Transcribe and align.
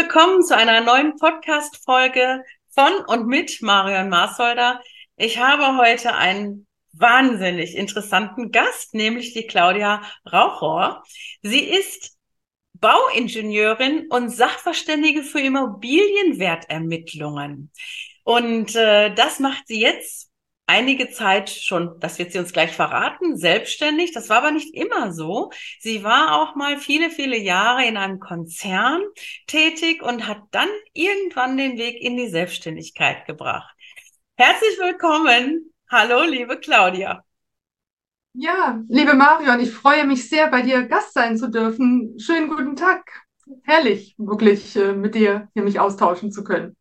Willkommen 0.00 0.44
zu 0.44 0.56
einer 0.56 0.80
neuen 0.80 1.16
Podcast-Folge 1.16 2.44
von 2.68 2.92
und 3.08 3.26
mit 3.26 3.60
Marion 3.62 4.08
Maasholder. 4.08 4.80
Ich 5.16 5.38
habe 5.38 5.76
heute 5.76 6.14
einen 6.14 6.68
wahnsinnig 6.92 7.74
interessanten 7.74 8.52
Gast, 8.52 8.94
nämlich 8.94 9.32
die 9.32 9.48
Claudia 9.48 10.02
Rauchor. 10.32 11.02
Sie 11.42 11.64
ist 11.64 12.16
Bauingenieurin 12.74 14.06
und 14.08 14.30
Sachverständige 14.30 15.24
für 15.24 15.40
Immobilienwertermittlungen. 15.40 17.72
Und 18.22 18.76
äh, 18.76 19.12
das 19.12 19.40
macht 19.40 19.66
sie 19.66 19.80
jetzt 19.80 20.27
einige 20.68 21.10
Zeit 21.10 21.50
schon, 21.50 21.98
das 21.98 22.18
wird 22.18 22.30
sie 22.30 22.38
uns 22.38 22.52
gleich 22.52 22.72
verraten, 22.72 23.36
selbstständig. 23.36 24.12
Das 24.12 24.28
war 24.28 24.38
aber 24.38 24.50
nicht 24.50 24.74
immer 24.74 25.12
so. 25.12 25.50
Sie 25.80 26.04
war 26.04 26.40
auch 26.40 26.54
mal 26.54 26.78
viele, 26.78 27.10
viele 27.10 27.36
Jahre 27.36 27.86
in 27.86 27.96
einem 27.96 28.20
Konzern 28.20 29.02
tätig 29.46 30.02
und 30.02 30.28
hat 30.28 30.42
dann 30.52 30.68
irgendwann 30.92 31.56
den 31.56 31.78
Weg 31.78 32.00
in 32.00 32.16
die 32.16 32.28
Selbstständigkeit 32.28 33.26
gebracht. 33.26 33.74
Herzlich 34.36 34.78
willkommen. 34.78 35.72
Hallo, 35.90 36.22
liebe 36.22 36.58
Claudia. 36.58 37.24
Ja, 38.34 38.80
liebe 38.88 39.14
Marion, 39.14 39.58
ich 39.58 39.72
freue 39.72 40.06
mich 40.06 40.28
sehr, 40.28 40.48
bei 40.48 40.62
dir 40.62 40.86
Gast 40.86 41.14
sein 41.14 41.36
zu 41.36 41.50
dürfen. 41.50 42.18
Schönen 42.20 42.48
guten 42.48 42.76
Tag. 42.76 43.10
Herrlich, 43.64 44.14
wirklich 44.18 44.76
äh, 44.76 44.92
mit 44.92 45.14
dir 45.14 45.48
hier 45.54 45.62
mich 45.62 45.80
austauschen 45.80 46.30
zu 46.30 46.44
können. 46.44 46.76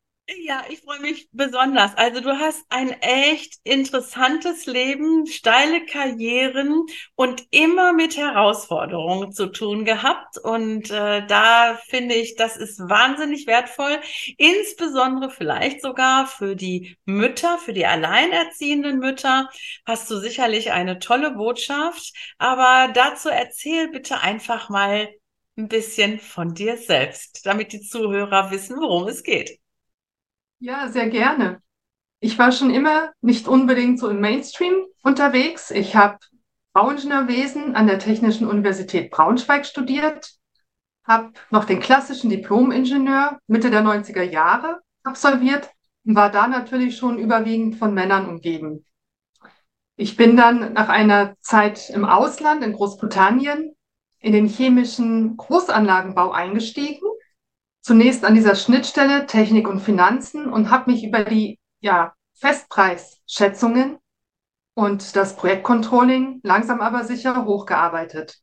Ja, 0.45 0.63
ich 0.69 0.81
freue 0.81 0.99
mich 0.99 1.29
besonders. 1.31 1.95
Also 1.95 2.19
du 2.19 2.37
hast 2.37 2.65
ein 2.69 2.89
echt 3.01 3.55
interessantes 3.63 4.65
Leben, 4.65 5.25
steile 5.25 5.85
Karrieren 5.85 6.85
und 7.15 7.45
immer 7.51 7.93
mit 7.93 8.17
Herausforderungen 8.17 9.31
zu 9.31 9.47
tun 9.47 9.85
gehabt. 9.85 10.37
Und 10.37 10.91
äh, 10.91 11.25
da 11.27 11.79
finde 11.87 12.15
ich, 12.15 12.35
das 12.35 12.57
ist 12.57 12.79
wahnsinnig 12.79 13.47
wertvoll, 13.47 13.99
insbesondere 14.37 15.29
vielleicht 15.29 15.81
sogar 15.81 16.27
für 16.27 16.55
die 16.57 16.97
Mütter, 17.05 17.57
für 17.57 17.71
die 17.73 17.85
alleinerziehenden 17.85 18.99
Mütter, 18.99 19.49
hast 19.85 20.11
du 20.11 20.17
sicherlich 20.19 20.71
eine 20.73 20.99
tolle 20.99 21.31
Botschaft. 21.31 22.11
Aber 22.37 22.91
dazu 22.93 23.29
erzähl 23.29 23.87
bitte 23.89 24.19
einfach 24.19 24.67
mal 24.69 25.09
ein 25.57 25.69
bisschen 25.69 26.19
von 26.19 26.53
dir 26.53 26.75
selbst, 26.77 27.45
damit 27.45 27.71
die 27.71 27.81
Zuhörer 27.81 28.51
wissen, 28.51 28.75
worum 28.77 29.07
es 29.07 29.23
geht. 29.23 29.57
Ja, 30.59 30.89
sehr 30.89 31.09
gerne. 31.09 31.61
Ich 32.19 32.39
war 32.39 32.51
schon 32.51 32.71
immer 32.71 33.11
nicht 33.21 33.47
unbedingt 33.47 33.99
so 33.99 34.09
im 34.09 34.21
Mainstream 34.21 34.75
unterwegs. 35.03 35.71
Ich 35.71 35.95
habe 35.95 36.19
Bauingenieurwesen 36.73 37.75
an 37.75 37.87
der 37.87 37.99
Technischen 37.99 38.47
Universität 38.47 39.11
Braunschweig 39.11 39.65
studiert, 39.65 40.31
habe 41.05 41.33
noch 41.51 41.65
den 41.65 41.79
klassischen 41.79 42.29
Diplom-Ingenieur 42.29 43.39
Mitte 43.47 43.71
der 43.71 43.83
90er 43.83 44.23
Jahre 44.23 44.81
absolviert 45.03 45.71
und 46.05 46.15
war 46.15 46.31
da 46.31 46.47
natürlich 46.47 46.97
schon 46.97 47.19
überwiegend 47.19 47.77
von 47.77 47.93
Männern 47.93 48.27
umgeben. 48.27 48.85
Ich 49.95 50.15
bin 50.17 50.37
dann 50.37 50.73
nach 50.73 50.89
einer 50.89 51.35
Zeit 51.41 51.89
im 51.89 52.05
Ausland 52.05 52.63
in 52.63 52.73
Großbritannien 52.73 53.75
in 54.19 54.31
den 54.33 54.47
chemischen 54.47 55.37
Großanlagenbau 55.37 56.31
eingestiegen 56.31 57.07
zunächst 57.87 58.25
an 58.25 58.35
dieser 58.35 58.55
Schnittstelle 58.55 59.27
Technik 59.27 59.69
und 59.69 59.79
Finanzen 59.79 60.51
und 60.51 60.69
habe 60.69 60.91
mich 60.91 61.05
über 61.05 61.23
die 61.23 61.57
ja, 61.79 62.13
Festpreisschätzungen 62.33 63.97
und 64.75 65.15
das 65.15 65.37
Projektcontrolling 65.37 66.41
langsam 66.43 66.81
aber 66.81 67.05
sicher 67.05 67.45
hochgearbeitet. 67.45 68.39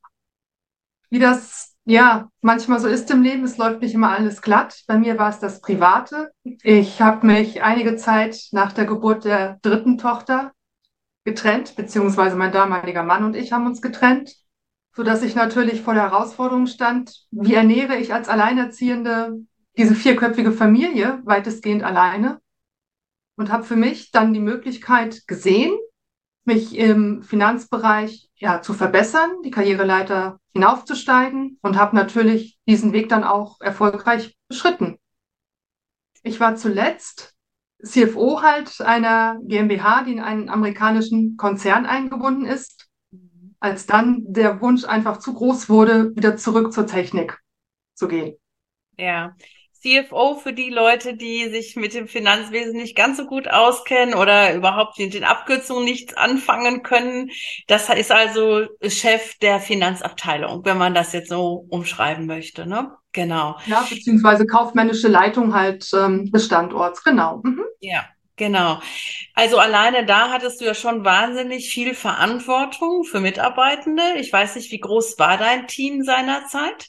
Wie 1.10 1.18
das 1.18 1.76
ja 1.84 2.30
manchmal 2.40 2.80
so 2.80 2.88
ist 2.88 3.10
im 3.10 3.20
Leben, 3.20 3.44
es 3.44 3.58
läuft 3.58 3.82
nicht 3.82 3.92
immer 3.92 4.12
alles 4.12 4.40
glatt. 4.40 4.82
Bei 4.86 4.96
mir 4.96 5.18
war 5.18 5.28
es 5.28 5.40
das 5.40 5.60
Private. 5.60 6.32
Ich 6.62 7.02
habe 7.02 7.26
mich 7.26 7.62
einige 7.62 7.96
Zeit 7.96 8.48
nach 8.52 8.72
der 8.72 8.86
Geburt 8.86 9.26
der 9.26 9.58
dritten 9.60 9.98
Tochter 9.98 10.52
getrennt, 11.24 11.76
beziehungsweise 11.76 12.36
mein 12.36 12.50
damaliger 12.50 13.02
Mann 13.02 13.24
und 13.24 13.36
ich 13.36 13.52
haben 13.52 13.66
uns 13.66 13.82
getrennt 13.82 14.34
so 14.96 15.02
dass 15.02 15.22
ich 15.22 15.34
natürlich 15.34 15.82
vor 15.82 15.94
der 15.94 16.10
Herausforderung 16.10 16.66
stand, 16.66 17.26
wie 17.30 17.54
ernähre 17.54 17.96
ich 17.96 18.14
als 18.14 18.28
Alleinerziehende 18.28 19.44
diese 19.76 19.94
vierköpfige 19.94 20.52
Familie 20.52 21.20
weitestgehend 21.24 21.82
alleine 21.82 22.40
und 23.36 23.50
habe 23.50 23.64
für 23.64 23.76
mich 23.76 24.12
dann 24.12 24.32
die 24.32 24.40
Möglichkeit 24.40 25.26
gesehen, 25.26 25.76
mich 26.44 26.76
im 26.76 27.22
Finanzbereich 27.22 28.30
ja 28.36 28.62
zu 28.62 28.72
verbessern, 28.72 29.30
die 29.44 29.50
Karriereleiter 29.50 30.38
hinaufzusteigen 30.52 31.58
und 31.62 31.76
habe 31.76 31.96
natürlich 31.96 32.58
diesen 32.68 32.92
Weg 32.92 33.08
dann 33.08 33.24
auch 33.24 33.60
erfolgreich 33.60 34.36
beschritten. 34.46 34.98
Ich 36.22 36.38
war 36.38 36.54
zuletzt 36.54 37.34
CFO 37.82 38.42
halt 38.42 38.80
einer 38.80 39.40
GmbH, 39.42 40.04
die 40.04 40.12
in 40.12 40.20
einen 40.20 40.48
amerikanischen 40.48 41.36
Konzern 41.36 41.84
eingebunden 41.84 42.44
ist 42.44 42.88
als 43.64 43.86
dann 43.86 44.22
der 44.26 44.60
Wunsch 44.60 44.84
einfach 44.84 45.18
zu 45.18 45.32
groß 45.32 45.70
wurde, 45.70 46.14
wieder 46.14 46.36
zurück 46.36 46.72
zur 46.74 46.86
Technik 46.86 47.38
zu 47.94 48.08
gehen. 48.08 48.36
Ja. 48.98 49.34
CFO 49.80 50.36
für 50.36 50.52
die 50.52 50.70
Leute, 50.70 51.16
die 51.16 51.48
sich 51.50 51.76
mit 51.76 51.92
dem 51.94 52.06
Finanzwesen 52.06 52.74
nicht 52.74 52.96
ganz 52.96 53.16
so 53.18 53.26
gut 53.26 53.48
auskennen 53.48 54.14
oder 54.14 54.54
überhaupt 54.54 54.98
mit 54.98 55.12
den 55.14 55.24
Abkürzungen 55.24 55.84
nichts 55.84 56.14
anfangen 56.14 56.82
können. 56.82 57.30
Das 57.66 57.88
ist 57.90 58.12
also 58.12 58.66
Chef 58.86 59.34
der 59.38 59.60
Finanzabteilung, 59.60 60.64
wenn 60.64 60.78
man 60.78 60.94
das 60.94 61.12
jetzt 61.12 61.28
so 61.28 61.66
umschreiben 61.68 62.26
möchte, 62.26 62.66
ne? 62.66 62.92
Genau. 63.12 63.56
Ja, 63.66 63.86
beziehungsweise 63.88 64.46
kaufmännische 64.46 65.08
Leitung 65.08 65.54
halt 65.54 65.90
ähm, 65.94 66.30
des 66.32 66.46
Standorts, 66.46 67.04
genau. 67.04 67.40
Mhm. 67.44 67.64
Ja. 67.80 68.04
Genau. 68.36 68.80
Also 69.34 69.58
alleine 69.58 70.04
da 70.04 70.30
hattest 70.30 70.60
du 70.60 70.64
ja 70.64 70.74
schon 70.74 71.04
wahnsinnig 71.04 71.72
viel 71.72 71.94
Verantwortung 71.94 73.04
für 73.04 73.20
Mitarbeitende. 73.20 74.02
Ich 74.16 74.32
weiß 74.32 74.56
nicht, 74.56 74.72
wie 74.72 74.80
groß 74.80 75.18
war 75.18 75.38
dein 75.38 75.68
Team 75.68 76.02
seinerzeit? 76.02 76.88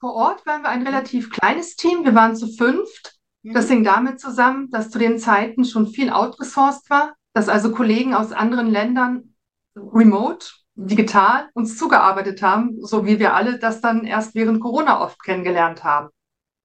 Vor 0.00 0.14
Ort 0.14 0.46
waren 0.46 0.62
wir 0.62 0.70
ein 0.70 0.86
relativ 0.86 1.30
kleines 1.30 1.76
Team. 1.76 2.04
Wir 2.04 2.14
waren 2.14 2.34
zu 2.34 2.48
fünft. 2.48 3.18
Das 3.42 3.66
mhm. 3.66 3.72
hing 3.72 3.84
damit 3.84 4.20
zusammen, 4.20 4.70
dass 4.70 4.90
zu 4.90 4.98
den 4.98 5.18
Zeiten 5.18 5.64
schon 5.64 5.88
viel 5.88 6.10
outgesourced 6.10 6.88
war, 6.88 7.14
dass 7.34 7.48
also 7.48 7.72
Kollegen 7.72 8.14
aus 8.14 8.32
anderen 8.32 8.70
Ländern 8.70 9.34
remote, 9.76 10.46
digital 10.74 11.50
uns 11.52 11.76
zugearbeitet 11.76 12.42
haben, 12.42 12.78
so 12.80 13.04
wie 13.04 13.18
wir 13.18 13.34
alle 13.34 13.58
das 13.58 13.82
dann 13.82 14.04
erst 14.04 14.34
während 14.34 14.60
Corona 14.60 15.02
oft 15.02 15.22
kennengelernt 15.22 15.84
haben. 15.84 16.08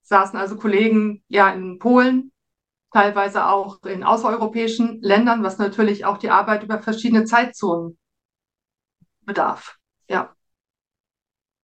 Saßen 0.04 0.40
also 0.40 0.56
Kollegen 0.56 1.24
ja 1.28 1.50
in 1.50 1.80
Polen, 1.80 2.32
teilweise 2.92 3.48
auch 3.48 3.84
in 3.84 4.04
außereuropäischen 4.04 5.02
Ländern, 5.02 5.44
was 5.44 5.58
natürlich 5.58 6.06
auch 6.06 6.18
die 6.18 6.30
Arbeit 6.30 6.64
über 6.64 6.80
verschiedene 6.80 7.26
Zeitzonen 7.26 7.98
bedarf. 9.22 9.78
Ja. 10.08 10.35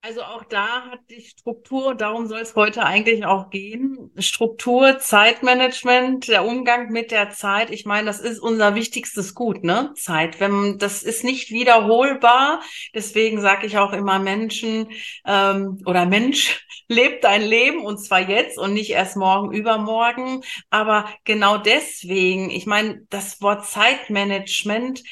Also 0.04 0.24
auch 0.24 0.44
da 0.46 0.86
hat 0.90 1.02
die 1.12 1.22
Struktur, 1.22 1.94
darum 1.94 2.26
soll 2.26 2.40
es 2.40 2.56
heute 2.56 2.84
eigentlich 2.84 3.24
auch 3.24 3.52
gehen. 3.52 4.10
Struktur, 4.18 4.98
Zeitmanagement, 4.98 6.28
der 6.28 6.44
Umgang 6.44 6.90
mit 6.90 7.12
der 7.12 7.30
Zeit. 7.30 7.70
Ich 7.70 7.86
meine, 7.86 8.08
das 8.08 8.20
ist 8.20 8.40
unser 8.40 8.74
wichtigstes 8.74 9.36
Gut, 9.36 9.64
ne? 9.64 9.94
Zeit. 9.96 10.40
Wenn 10.40 10.80
das 10.80 11.04
ist 11.04 11.24
nicht 11.24 11.52
wiederholbar. 11.52 12.64
Deswegen 12.96 13.42
sage 13.42 13.68
ich 13.68 13.78
auch 13.78 13.94
immer 13.94 14.18
Menschen 14.18 14.88
ähm, 15.24 15.84
oder 15.86 16.08
Mensch 16.08 16.66
lebt 16.88 17.24
dein 17.24 17.44
Leben 17.44 17.86
und 17.86 18.00
zwar 18.00 18.28
jetzt 18.28 18.58
und 18.58 18.74
nicht 18.74 18.90
erst 18.90 19.18
morgen, 19.18 19.54
übermorgen. 19.54 20.42
Aber 20.72 21.08
genau 21.26 21.60
deswegen, 21.60 22.50
ich 22.50 22.66
meine, 22.66 23.06
das 23.12 23.40
Wort 23.40 23.68
Zeitmanagement 23.68 25.04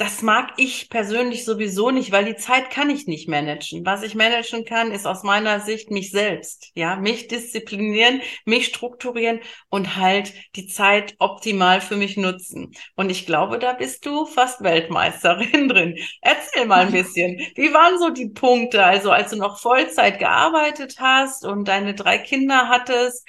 das 0.00 0.22
mag 0.22 0.54
ich 0.56 0.88
persönlich 0.88 1.44
sowieso 1.44 1.90
nicht, 1.90 2.10
weil 2.10 2.24
die 2.24 2.36
Zeit 2.36 2.70
kann 2.70 2.88
ich 2.88 3.06
nicht 3.06 3.28
managen. 3.28 3.84
Was 3.84 4.02
ich 4.02 4.14
managen 4.14 4.64
kann, 4.64 4.92
ist 4.92 5.06
aus 5.06 5.24
meiner 5.24 5.60
Sicht 5.60 5.90
mich 5.90 6.10
selbst, 6.10 6.70
ja, 6.74 6.96
mich 6.96 7.28
disziplinieren, 7.28 8.22
mich 8.46 8.64
strukturieren 8.64 9.40
und 9.68 9.96
halt 9.96 10.32
die 10.56 10.66
Zeit 10.66 11.16
optimal 11.18 11.82
für 11.82 11.96
mich 11.96 12.16
nutzen. 12.16 12.72
Und 12.96 13.10
ich 13.10 13.26
glaube, 13.26 13.58
da 13.58 13.74
bist 13.74 14.06
du 14.06 14.24
fast 14.24 14.62
Weltmeisterin 14.62 15.68
drin. 15.68 15.98
Erzähl 16.22 16.64
mal 16.64 16.86
ein 16.86 16.92
bisschen. 16.92 17.38
Wie 17.54 17.74
waren 17.74 17.98
so 17.98 18.08
die 18.08 18.30
Punkte, 18.30 18.82
also 18.82 19.10
als 19.10 19.32
du 19.32 19.36
noch 19.36 19.60
Vollzeit 19.60 20.18
gearbeitet 20.18 20.96
hast 20.98 21.44
und 21.44 21.68
deine 21.68 21.94
drei 21.94 22.16
Kinder 22.16 22.70
hattest? 22.70 23.28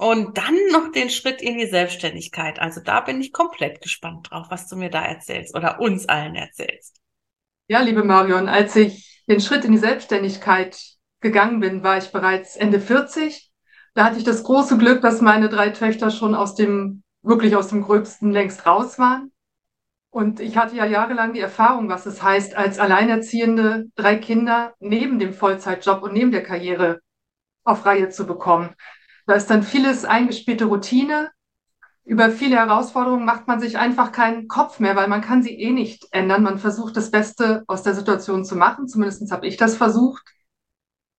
Und 0.00 0.38
dann 0.38 0.56
noch 0.72 0.92
den 0.92 1.10
Schritt 1.10 1.42
in 1.42 1.58
die 1.58 1.66
Selbstständigkeit. 1.66 2.58
Also 2.58 2.80
da 2.82 3.02
bin 3.02 3.20
ich 3.20 3.34
komplett 3.34 3.82
gespannt 3.82 4.28
drauf, 4.30 4.46
was 4.48 4.66
du 4.66 4.76
mir 4.76 4.88
da 4.88 5.04
erzählst 5.04 5.54
oder 5.54 5.78
uns 5.78 6.08
allen 6.08 6.36
erzählst. 6.36 7.02
Ja, 7.68 7.82
liebe 7.82 8.02
Marion, 8.02 8.48
als 8.48 8.74
ich 8.76 9.22
den 9.28 9.42
Schritt 9.42 9.66
in 9.66 9.72
die 9.72 9.78
Selbstständigkeit 9.78 10.80
gegangen 11.20 11.60
bin, 11.60 11.82
war 11.82 11.98
ich 11.98 12.12
bereits 12.12 12.56
Ende 12.56 12.80
40. 12.80 13.52
Da 13.92 14.06
hatte 14.06 14.16
ich 14.16 14.24
das 14.24 14.42
große 14.42 14.78
Glück, 14.78 15.02
dass 15.02 15.20
meine 15.20 15.50
drei 15.50 15.68
Töchter 15.68 16.10
schon 16.10 16.34
aus 16.34 16.54
dem, 16.54 17.02
wirklich 17.20 17.54
aus 17.54 17.68
dem 17.68 17.82
Gröbsten 17.82 18.32
längst 18.32 18.64
raus 18.64 18.98
waren. 18.98 19.30
Und 20.08 20.40
ich 20.40 20.56
hatte 20.56 20.76
ja 20.76 20.86
jahrelang 20.86 21.34
die 21.34 21.40
Erfahrung, 21.40 21.90
was 21.90 22.06
es 22.06 22.22
heißt, 22.22 22.56
als 22.56 22.78
Alleinerziehende 22.78 23.90
drei 23.96 24.16
Kinder 24.16 24.72
neben 24.78 25.18
dem 25.18 25.34
Vollzeitjob 25.34 26.02
und 26.02 26.14
neben 26.14 26.30
der 26.30 26.42
Karriere 26.42 27.00
auf 27.64 27.84
Reihe 27.84 28.08
zu 28.08 28.26
bekommen. 28.26 28.74
Da 29.30 29.36
ist 29.36 29.48
dann 29.48 29.62
vieles 29.62 30.04
eingespielte 30.04 30.64
Routine. 30.64 31.30
Über 32.04 32.30
viele 32.30 32.56
Herausforderungen 32.56 33.24
macht 33.24 33.46
man 33.46 33.60
sich 33.60 33.78
einfach 33.78 34.10
keinen 34.10 34.48
Kopf 34.48 34.80
mehr, 34.80 34.96
weil 34.96 35.06
man 35.06 35.20
kann 35.20 35.44
sie 35.44 35.56
eh 35.56 35.70
nicht 35.70 36.08
ändern. 36.10 36.42
Man 36.42 36.58
versucht 36.58 36.96
das 36.96 37.12
Beste 37.12 37.62
aus 37.68 37.84
der 37.84 37.94
Situation 37.94 38.44
zu 38.44 38.56
machen. 38.56 38.88
Zumindest 38.88 39.30
habe 39.30 39.46
ich 39.46 39.56
das 39.56 39.76
versucht. 39.76 40.24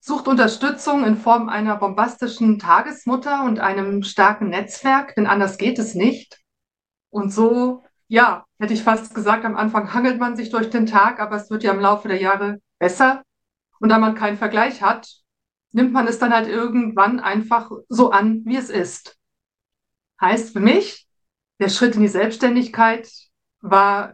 Sucht 0.01 0.27
Unterstützung 0.27 1.05
in 1.05 1.15
Form 1.15 1.47
einer 1.47 1.77
bombastischen 1.77 2.59
Tagesmutter 2.59 3.45
und 3.45 3.61
einem 3.61 4.03
starken 4.03 4.49
Netzwerk, 4.49 5.15
denn 5.15 5.25
anders 5.25 5.57
geht 5.57 5.79
es 5.79 5.95
nicht. 5.95 6.41
Und 7.11 7.31
so, 7.31 7.81
ja, 8.09 8.43
hätte 8.59 8.73
ich 8.73 8.83
fast 8.83 9.15
gesagt, 9.15 9.45
am 9.45 9.55
Anfang 9.55 9.93
hangelt 9.93 10.19
man 10.19 10.35
sich 10.35 10.49
durch 10.49 10.69
den 10.69 10.85
Tag, 10.85 11.21
aber 11.21 11.37
es 11.37 11.49
wird 11.49 11.63
ja 11.63 11.71
im 11.71 11.79
Laufe 11.79 12.09
der 12.09 12.21
Jahre 12.21 12.59
besser. 12.77 13.23
Und 13.79 13.87
da 13.87 13.99
man 13.99 14.15
keinen 14.15 14.35
Vergleich 14.35 14.81
hat, 14.81 15.20
nimmt 15.71 15.93
man 15.93 16.07
es 16.07 16.19
dann 16.19 16.33
halt 16.33 16.47
irgendwann 16.47 17.19
einfach 17.19 17.71
so 17.89 18.11
an, 18.11 18.41
wie 18.45 18.57
es 18.57 18.69
ist. 18.69 19.17
Heißt 20.19 20.53
für 20.53 20.59
mich, 20.59 21.07
der 21.59 21.69
Schritt 21.69 21.95
in 21.95 22.01
die 22.01 22.07
Selbstständigkeit 22.07 23.09
war 23.61 24.13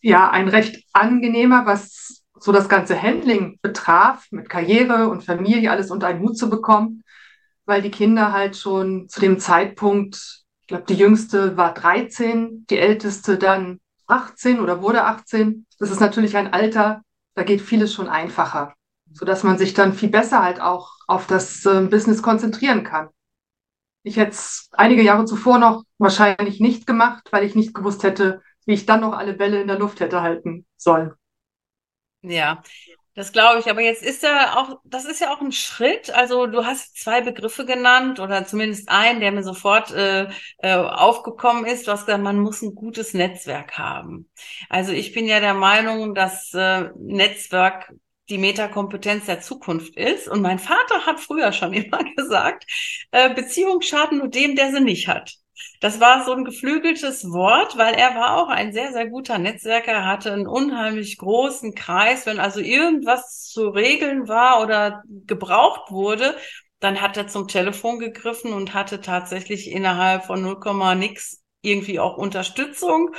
ja 0.00 0.30
ein 0.30 0.48
recht 0.48 0.84
angenehmer, 0.92 1.66
was 1.66 2.22
so 2.38 2.52
das 2.52 2.68
ganze 2.68 3.00
Handling 3.00 3.58
betraf, 3.62 4.26
mit 4.30 4.48
Karriere 4.48 5.08
und 5.08 5.24
Familie 5.24 5.70
alles 5.70 5.90
unter 5.90 6.06
einen 6.06 6.20
Hut 6.20 6.38
zu 6.38 6.48
bekommen, 6.48 7.02
weil 7.66 7.82
die 7.82 7.90
Kinder 7.90 8.32
halt 8.32 8.56
schon 8.56 9.08
zu 9.08 9.20
dem 9.20 9.38
Zeitpunkt, 9.38 10.44
ich 10.62 10.66
glaube, 10.68 10.84
die 10.88 10.94
jüngste 10.94 11.56
war 11.56 11.74
13, 11.74 12.66
die 12.70 12.78
älteste 12.78 13.36
dann 13.36 13.80
18 14.06 14.60
oder 14.60 14.82
wurde 14.82 15.04
18. 15.04 15.66
Das 15.78 15.90
ist 15.90 16.00
natürlich 16.00 16.36
ein 16.36 16.52
Alter, 16.52 17.02
da 17.34 17.42
geht 17.42 17.60
vieles 17.60 17.92
schon 17.92 18.08
einfacher 18.08 18.74
so 19.12 19.24
dass 19.26 19.42
man 19.42 19.58
sich 19.58 19.74
dann 19.74 19.92
viel 19.92 20.08
besser 20.08 20.42
halt 20.42 20.60
auch 20.60 20.92
auf 21.06 21.26
das 21.26 21.64
äh, 21.66 21.82
Business 21.82 22.22
konzentrieren 22.22 22.84
kann. 22.84 23.08
Ich 24.02 24.16
hätte 24.16 24.30
es 24.30 24.68
einige 24.72 25.02
Jahre 25.02 25.26
zuvor 25.26 25.58
noch 25.58 25.84
wahrscheinlich 25.98 26.60
nicht 26.60 26.86
gemacht, 26.86 27.28
weil 27.32 27.44
ich 27.44 27.54
nicht 27.54 27.74
gewusst 27.74 28.02
hätte, 28.02 28.42
wie 28.64 28.74
ich 28.74 28.86
dann 28.86 29.00
noch 29.00 29.12
alle 29.12 29.34
Bälle 29.34 29.60
in 29.60 29.68
der 29.68 29.78
Luft 29.78 30.00
hätte 30.00 30.22
halten 30.22 30.66
sollen. 30.76 31.12
Ja, 32.22 32.62
das 33.14 33.32
glaube 33.32 33.60
ich. 33.60 33.68
Aber 33.68 33.80
jetzt 33.80 34.02
ist 34.02 34.22
ja 34.22 34.56
auch, 34.56 34.80
das 34.84 35.04
ist 35.04 35.20
ja 35.20 35.34
auch 35.34 35.40
ein 35.40 35.52
Schritt. 35.52 36.10
Also 36.10 36.46
du 36.46 36.64
hast 36.64 36.96
zwei 36.96 37.20
Begriffe 37.20 37.66
genannt 37.66 38.20
oder 38.20 38.46
zumindest 38.46 38.88
einen, 38.88 39.20
der 39.20 39.32
mir 39.32 39.42
sofort 39.42 39.90
äh, 39.92 40.28
äh, 40.58 40.74
aufgekommen 40.74 41.66
ist. 41.66 41.86
Du 41.86 41.92
hast 41.92 42.06
gesagt, 42.06 42.22
man 42.22 42.38
muss 42.38 42.62
ein 42.62 42.74
gutes 42.74 43.14
Netzwerk 43.14 43.78
haben. 43.78 44.30
Also 44.68 44.92
ich 44.92 45.12
bin 45.12 45.26
ja 45.26 45.40
der 45.40 45.54
Meinung, 45.54 46.14
dass 46.14 46.52
äh, 46.54 46.90
Netzwerk 46.96 47.92
die 48.30 48.38
Metakompetenz 48.38 49.26
der 49.26 49.40
Zukunft 49.40 49.96
ist. 49.96 50.28
Und 50.28 50.40
mein 50.40 50.58
Vater 50.58 51.06
hat 51.06 51.20
früher 51.20 51.52
schon 51.52 51.72
immer 51.74 52.02
gesagt, 52.16 52.64
äh, 53.10 53.34
Beziehungen 53.34 53.82
schaden 53.82 54.18
nur 54.18 54.28
dem, 54.28 54.56
der 54.56 54.72
sie 54.72 54.80
nicht 54.80 55.08
hat. 55.08 55.34
Das 55.80 56.00
war 56.00 56.24
so 56.24 56.32
ein 56.32 56.44
geflügeltes 56.44 57.30
Wort, 57.30 57.76
weil 57.76 57.94
er 57.94 58.14
war 58.14 58.36
auch 58.36 58.48
ein 58.48 58.72
sehr, 58.72 58.92
sehr 58.92 59.06
guter 59.06 59.38
Netzwerker. 59.38 59.92
Er 59.92 60.06
hatte 60.06 60.32
einen 60.32 60.46
unheimlich 60.46 61.18
großen 61.18 61.74
Kreis. 61.74 62.26
Wenn 62.26 62.40
also 62.40 62.60
irgendwas 62.60 63.44
zu 63.44 63.68
regeln 63.68 64.28
war 64.28 64.62
oder 64.62 65.02
gebraucht 65.26 65.90
wurde, 65.90 66.36
dann 66.80 67.00
hat 67.00 67.16
er 67.16 67.28
zum 67.28 67.48
Telefon 67.48 67.98
gegriffen 67.98 68.52
und 68.52 68.72
hatte 68.74 69.00
tatsächlich 69.00 69.70
innerhalb 69.70 70.24
von 70.24 70.42
0, 70.42 70.94
nix 70.96 71.42
irgendwie 71.62 72.00
auch 72.00 72.16
Unterstützung. 72.16 73.14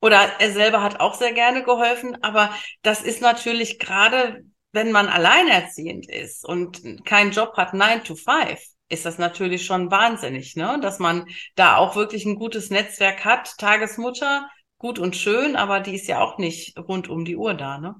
Oder 0.00 0.38
er 0.38 0.52
selber 0.52 0.82
hat 0.82 1.00
auch 1.00 1.14
sehr 1.14 1.32
gerne 1.32 1.64
geholfen. 1.64 2.22
Aber 2.22 2.50
das 2.82 3.02
ist 3.02 3.22
natürlich 3.22 3.78
gerade 3.78 4.44
wenn 4.72 4.92
man 4.92 5.08
alleinerziehend 5.08 6.08
ist 6.08 6.44
und 6.44 7.04
keinen 7.04 7.30
Job 7.30 7.56
hat, 7.56 7.74
9 7.74 8.04
to 8.04 8.14
5, 8.14 8.60
ist 8.88 9.04
das 9.04 9.18
natürlich 9.18 9.64
schon 9.64 9.90
wahnsinnig, 9.90 10.54
ne? 10.56 10.78
Dass 10.80 10.98
man 10.98 11.26
da 11.54 11.76
auch 11.76 11.96
wirklich 11.96 12.24
ein 12.24 12.36
gutes 12.36 12.70
Netzwerk 12.70 13.24
hat. 13.24 13.56
Tagesmutter, 13.58 14.48
gut 14.78 14.98
und 14.98 15.16
schön, 15.16 15.56
aber 15.56 15.80
die 15.80 15.94
ist 15.94 16.08
ja 16.08 16.20
auch 16.20 16.38
nicht 16.38 16.78
rund 16.78 17.08
um 17.08 17.24
die 17.24 17.36
Uhr 17.36 17.54
da, 17.54 17.78
ne? 17.78 17.96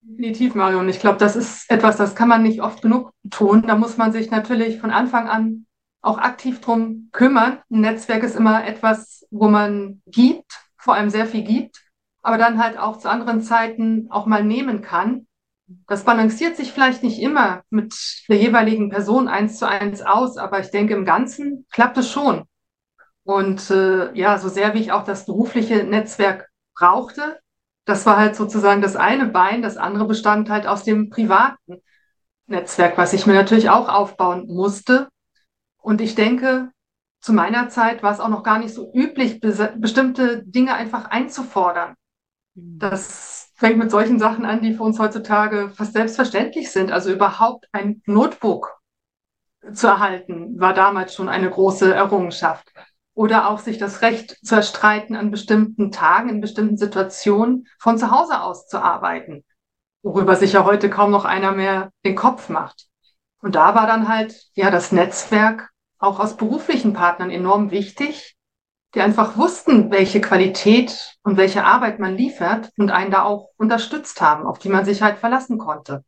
Definitiv, 0.00 0.54
Marion. 0.54 0.88
Ich 0.88 1.00
glaube, 1.00 1.18
das 1.18 1.34
ist 1.36 1.70
etwas, 1.70 1.96
das 1.96 2.14
kann 2.14 2.28
man 2.28 2.42
nicht 2.42 2.62
oft 2.62 2.82
genug 2.82 3.12
tun. 3.30 3.64
Da 3.66 3.76
muss 3.76 3.96
man 3.96 4.12
sich 4.12 4.30
natürlich 4.30 4.78
von 4.78 4.90
Anfang 4.90 5.28
an 5.28 5.66
auch 6.00 6.18
aktiv 6.18 6.60
drum 6.60 7.08
kümmern. 7.12 7.58
Ein 7.70 7.80
Netzwerk 7.80 8.22
ist 8.22 8.36
immer 8.36 8.64
etwas, 8.66 9.26
wo 9.30 9.48
man 9.48 10.02
gibt, 10.06 10.60
vor 10.76 10.94
allem 10.94 11.10
sehr 11.10 11.26
viel 11.26 11.42
gibt, 11.42 11.82
aber 12.22 12.38
dann 12.38 12.62
halt 12.62 12.78
auch 12.78 12.98
zu 12.98 13.10
anderen 13.10 13.42
Zeiten 13.42 14.06
auch 14.10 14.26
mal 14.26 14.44
nehmen 14.44 14.80
kann. 14.80 15.26
Das 15.86 16.04
balanciert 16.04 16.56
sich 16.56 16.72
vielleicht 16.72 17.02
nicht 17.02 17.20
immer 17.20 17.62
mit 17.68 17.94
der 18.28 18.36
jeweiligen 18.36 18.88
Person 18.88 19.28
eins 19.28 19.58
zu 19.58 19.68
eins 19.68 20.00
aus, 20.02 20.38
aber 20.38 20.60
ich 20.60 20.70
denke, 20.70 20.94
im 20.94 21.04
Ganzen 21.04 21.66
klappt 21.70 21.98
es 21.98 22.10
schon. 22.10 22.44
Und 23.24 23.70
äh, 23.70 24.12
ja, 24.14 24.38
so 24.38 24.48
sehr 24.48 24.72
wie 24.72 24.80
ich 24.80 24.92
auch 24.92 25.04
das 25.04 25.26
berufliche 25.26 25.84
Netzwerk 25.84 26.48
brauchte, 26.74 27.38
das 27.84 28.06
war 28.06 28.16
halt 28.16 28.36
sozusagen 28.36 28.82
das 28.82 28.96
eine 28.96 29.26
Bein, 29.26 29.62
das 29.62 29.76
andere 29.76 30.06
bestand 30.06 30.50
halt 30.50 30.66
aus 30.66 30.84
dem 30.84 31.10
privaten 31.10 31.82
Netzwerk, 32.46 32.96
was 32.96 33.12
ich 33.12 33.26
mir 33.26 33.34
natürlich 33.34 33.70
auch 33.70 33.88
aufbauen 33.88 34.46
musste. 34.46 35.08
Und 35.78 36.00
ich 36.00 36.14
denke, 36.14 36.70
zu 37.20 37.32
meiner 37.32 37.68
Zeit 37.68 38.02
war 38.02 38.12
es 38.12 38.20
auch 38.20 38.28
noch 38.28 38.42
gar 38.42 38.58
nicht 38.58 38.74
so 38.74 38.92
üblich, 38.94 39.40
bestimmte 39.40 40.42
Dinge 40.44 40.74
einfach 40.74 41.06
einzufordern. 41.06 41.94
Mhm. 42.54 42.78
Das 42.78 43.37
fängt 43.58 43.76
mit 43.76 43.90
solchen 43.90 44.20
Sachen 44.20 44.44
an, 44.44 44.62
die 44.62 44.74
für 44.74 44.84
uns 44.84 45.00
heutzutage 45.00 45.70
fast 45.74 45.92
selbstverständlich 45.92 46.70
sind. 46.70 46.92
Also 46.92 47.12
überhaupt 47.12 47.66
ein 47.72 48.02
Notebook 48.06 48.78
zu 49.72 49.88
erhalten, 49.88 50.58
war 50.60 50.74
damals 50.74 51.14
schon 51.14 51.28
eine 51.28 51.50
große 51.50 51.92
Errungenschaft. 51.92 52.72
Oder 53.14 53.50
auch 53.50 53.58
sich 53.58 53.76
das 53.76 54.00
Recht 54.00 54.38
zu 54.46 54.54
erstreiten, 54.54 55.16
an 55.16 55.32
bestimmten 55.32 55.90
Tagen, 55.90 56.28
in 56.28 56.40
bestimmten 56.40 56.76
Situationen 56.76 57.66
von 57.80 57.98
zu 57.98 58.12
Hause 58.12 58.40
aus 58.40 58.68
zu 58.68 58.80
arbeiten, 58.80 59.44
worüber 60.02 60.36
sich 60.36 60.52
ja 60.52 60.64
heute 60.64 60.88
kaum 60.88 61.10
noch 61.10 61.24
einer 61.24 61.50
mehr 61.50 61.90
den 62.04 62.14
Kopf 62.14 62.48
macht. 62.48 62.86
Und 63.40 63.56
da 63.56 63.74
war 63.74 63.88
dann 63.88 64.06
halt, 64.06 64.40
ja, 64.52 64.70
das 64.70 64.92
Netzwerk 64.92 65.70
auch 65.98 66.20
aus 66.20 66.36
beruflichen 66.36 66.92
Partnern 66.92 67.32
enorm 67.32 67.72
wichtig, 67.72 68.37
die 68.94 69.00
einfach 69.00 69.36
wussten, 69.36 69.90
welche 69.90 70.20
Qualität 70.20 71.16
und 71.22 71.36
welche 71.36 71.64
Arbeit 71.64 71.98
man 71.98 72.16
liefert 72.16 72.70
und 72.78 72.90
einen 72.90 73.10
da 73.10 73.22
auch 73.22 73.50
unterstützt 73.56 74.20
haben, 74.20 74.46
auf 74.46 74.58
die 74.58 74.70
man 74.70 74.84
sich 74.84 75.02
halt 75.02 75.18
verlassen 75.18 75.58
konnte. 75.58 76.04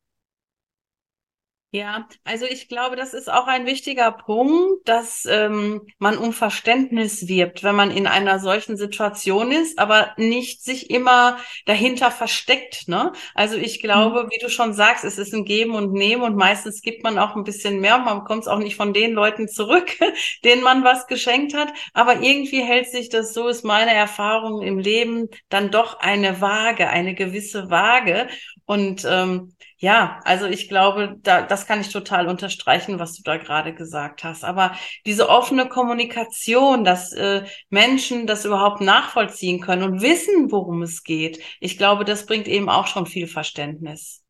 Ja, 1.72 2.08
also 2.24 2.46
ich 2.46 2.66
glaube, 2.66 2.96
das 2.96 3.14
ist 3.14 3.30
auch 3.30 3.46
ein 3.46 3.64
wichtiger 3.64 4.10
Punkt, 4.10 4.88
dass 4.88 5.24
ähm, 5.30 5.82
man 5.98 6.18
um 6.18 6.32
Verständnis 6.32 7.28
wirbt, 7.28 7.62
wenn 7.62 7.76
man 7.76 7.92
in 7.92 8.08
einer 8.08 8.40
solchen 8.40 8.76
Situation 8.76 9.52
ist, 9.52 9.78
aber 9.78 10.12
nicht 10.16 10.64
sich 10.64 10.90
immer 10.90 11.38
dahinter 11.66 12.10
versteckt. 12.10 12.88
Ne? 12.88 13.12
Also 13.36 13.56
ich 13.56 13.80
glaube, 13.80 14.24
mhm. 14.24 14.30
wie 14.30 14.40
du 14.40 14.50
schon 14.50 14.72
sagst, 14.72 15.04
es 15.04 15.16
ist 15.16 15.32
ein 15.32 15.44
Geben 15.44 15.76
und 15.76 15.92
Nehmen 15.92 16.22
und 16.22 16.34
meistens 16.34 16.82
gibt 16.82 17.04
man 17.04 17.18
auch 17.18 17.36
ein 17.36 17.44
bisschen 17.44 17.78
mehr 17.78 17.98
und 17.98 18.04
man 18.04 18.18
bekommt 18.18 18.42
es 18.42 18.48
auch 18.48 18.58
nicht 18.58 18.74
von 18.74 18.92
den 18.92 19.12
Leuten 19.12 19.46
zurück, 19.46 19.96
denen 20.44 20.64
man 20.64 20.82
was 20.82 21.06
geschenkt 21.06 21.54
hat. 21.54 21.72
Aber 21.94 22.20
irgendwie 22.20 22.64
hält 22.64 22.90
sich 22.90 23.10
das, 23.10 23.32
so 23.32 23.46
ist 23.46 23.64
meine 23.64 23.94
Erfahrung 23.94 24.62
im 24.62 24.80
Leben, 24.80 25.28
dann 25.50 25.70
doch 25.70 26.00
eine 26.00 26.40
Waage, 26.40 26.88
eine 26.90 27.14
gewisse 27.14 27.70
Waage. 27.70 28.26
Und 28.66 29.06
ähm, 29.08 29.54
Ja, 29.82 30.20
also 30.25 30.44
ich 30.46 30.68
glaube, 30.68 31.16
da, 31.22 31.40
das 31.42 31.66
kann 31.66 31.80
ich 31.80 31.88
total 31.90 32.28
unterstreichen, 32.28 32.99
was 32.99 33.14
du 33.16 33.22
da 33.22 33.38
gerade 33.38 33.75
gesagt 33.75 34.25
hast. 34.25 34.44
Aber 34.44 34.75
diese 35.06 35.28
offene 35.30 35.68
Kommunikation, 35.68 36.84
dass 36.84 37.12
äh, 37.12 37.44
Menschen 37.70 38.26
das 38.26 38.44
überhaupt 38.44 38.82
nachvollziehen 38.82 39.60
können 39.60 39.82
und 39.84 40.02
wissen, 40.02 40.52
worum 40.52 40.82
es 40.82 41.02
geht, 41.02 41.42
ich 41.60 41.78
glaube, 41.78 42.04
das 42.04 42.26
bringt 42.26 42.46
eben 42.46 42.68
auch 42.68 42.87
schon 42.87 43.06
viel 43.06 43.26
Verständnis. 43.26 44.22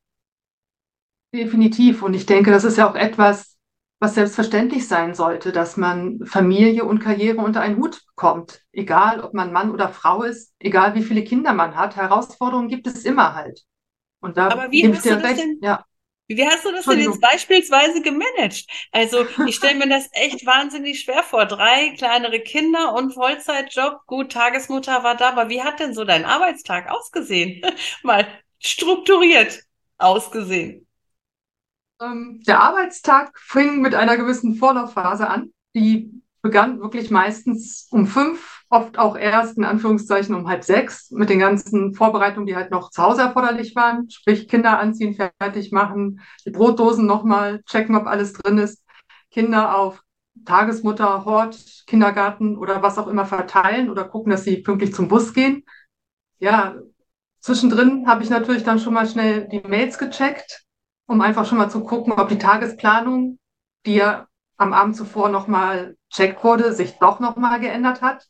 Definitiv. 1.34 2.02
Und 2.02 2.14
ich 2.14 2.26
denke, 2.26 2.50
das 2.50 2.64
ist 2.64 2.76
ja 2.76 2.88
auch 2.90 2.94
etwas, 2.94 3.56
was 4.00 4.14
selbstverständlich 4.14 4.88
sein 4.88 5.14
sollte, 5.14 5.52
dass 5.52 5.76
man 5.76 6.24
Familie 6.24 6.84
und 6.84 7.00
Karriere 7.00 7.38
unter 7.38 7.60
einen 7.60 7.76
Hut 7.76 8.04
bekommt. 8.06 8.62
Egal, 8.72 9.20
ob 9.20 9.34
man 9.34 9.52
Mann 9.52 9.70
oder 9.70 9.88
Frau 9.90 10.22
ist, 10.22 10.54
egal 10.58 10.94
wie 10.94 11.02
viele 11.02 11.22
Kinder 11.24 11.52
man 11.52 11.76
hat, 11.76 11.96
Herausforderungen 11.96 12.68
gibt 12.68 12.86
es 12.86 13.04
immer 13.04 13.34
halt. 13.34 13.64
Und 14.20 14.36
da 14.36 14.48
Aber 14.48 14.70
wie 14.70 14.86
hast 14.92 15.04
du 15.04 15.16
das 15.16 15.22
recht. 15.22 15.38
denn? 15.40 15.58
Ja. 15.62 15.84
Wie 16.28 16.46
hast 16.46 16.64
du 16.64 16.70
das 16.70 16.84
denn 16.86 17.00
jetzt 17.00 17.20
beispielsweise 17.20 18.02
gemanagt? 18.02 18.66
Also 18.92 19.26
ich 19.46 19.56
stelle 19.56 19.78
mir 19.78 19.88
das 19.88 20.08
echt 20.12 20.46
wahnsinnig 20.46 21.00
schwer 21.00 21.24
vor. 21.24 21.44
Drei 21.46 21.90
kleinere 21.96 22.38
Kinder 22.40 22.94
und 22.94 23.12
Vollzeitjob, 23.14 24.06
gut, 24.06 24.30
Tagesmutter 24.30 25.02
war 25.02 25.16
da, 25.16 25.30
aber 25.30 25.48
wie 25.48 25.62
hat 25.62 25.80
denn 25.80 25.92
so 25.92 26.04
dein 26.04 26.24
Arbeitstag 26.24 26.88
ausgesehen? 26.88 27.62
Mal 28.04 28.28
strukturiert 28.60 29.60
ausgesehen. 29.98 30.86
Ähm, 32.00 32.42
der 32.46 32.60
Arbeitstag 32.60 33.38
fing 33.38 33.80
mit 33.82 33.94
einer 33.94 34.16
gewissen 34.16 34.54
Vorlaufphase 34.56 35.28
an. 35.28 35.52
Die 35.74 36.22
begann 36.42 36.80
wirklich 36.80 37.10
meistens 37.10 37.86
um 37.90 38.06
fünf, 38.06 38.59
oft 38.70 38.98
auch 38.98 39.16
erst 39.16 39.58
in 39.58 39.64
Anführungszeichen 39.64 40.34
um 40.34 40.48
halb 40.48 40.62
sechs 40.64 41.10
mit 41.10 41.28
den 41.28 41.40
ganzen 41.40 41.92
Vorbereitungen, 41.92 42.46
die 42.46 42.54
halt 42.56 42.70
noch 42.70 42.90
zu 42.90 43.02
Hause 43.02 43.22
erforderlich 43.22 43.74
waren, 43.74 44.08
sprich 44.08 44.48
Kinder 44.48 44.78
anziehen, 44.78 45.14
fertig 45.14 45.72
machen, 45.72 46.20
die 46.46 46.50
Brotdosen 46.50 47.04
nochmal 47.04 47.62
checken, 47.64 47.96
ob 47.96 48.06
alles 48.06 48.32
drin 48.32 48.58
ist, 48.58 48.82
Kinder 49.30 49.76
auf 49.76 50.02
Tagesmutter, 50.44 51.24
Hort, 51.24 51.84
Kindergarten 51.86 52.56
oder 52.56 52.80
was 52.82 52.96
auch 52.96 53.08
immer 53.08 53.26
verteilen 53.26 53.90
oder 53.90 54.04
gucken, 54.04 54.30
dass 54.30 54.44
sie 54.44 54.58
pünktlich 54.58 54.94
zum 54.94 55.08
Bus 55.08 55.34
gehen. 55.34 55.64
Ja, 56.38 56.76
zwischendrin 57.40 58.06
habe 58.06 58.22
ich 58.22 58.30
natürlich 58.30 58.62
dann 58.62 58.78
schon 58.78 58.94
mal 58.94 59.06
schnell 59.06 59.48
die 59.48 59.60
Mails 59.60 59.98
gecheckt, 59.98 60.64
um 61.06 61.20
einfach 61.20 61.44
schon 61.44 61.58
mal 61.58 61.70
zu 61.70 61.82
gucken, 61.82 62.12
ob 62.12 62.28
die 62.28 62.38
Tagesplanung, 62.38 63.38
die 63.84 63.96
ja 63.96 64.28
am 64.56 64.72
Abend 64.72 64.94
zuvor 64.94 65.28
nochmal 65.28 65.96
checkt 66.10 66.44
wurde, 66.44 66.72
sich 66.72 66.98
doch 66.98 67.18
nochmal 67.18 67.58
geändert 67.58 68.00
hat. 68.00 68.28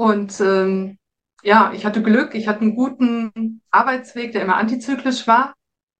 Und 0.00 0.40
ähm, 0.40 0.96
ja, 1.42 1.72
ich 1.74 1.84
hatte 1.84 2.02
Glück, 2.02 2.34
ich 2.34 2.48
hatte 2.48 2.62
einen 2.62 2.74
guten 2.74 3.60
Arbeitsweg, 3.70 4.32
der 4.32 4.40
immer 4.40 4.56
antizyklisch 4.56 5.26
war. 5.26 5.54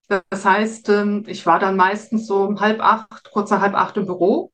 Das 0.08 0.46
heißt, 0.46 0.88
ähm, 0.88 1.24
ich 1.26 1.44
war 1.44 1.58
dann 1.58 1.76
meistens 1.76 2.26
so 2.26 2.44
um 2.44 2.60
halb 2.60 2.80
acht, 2.80 3.30
kurz 3.30 3.50
nach 3.50 3.60
halb 3.60 3.74
acht 3.74 3.98
im 3.98 4.06
Büro 4.06 4.52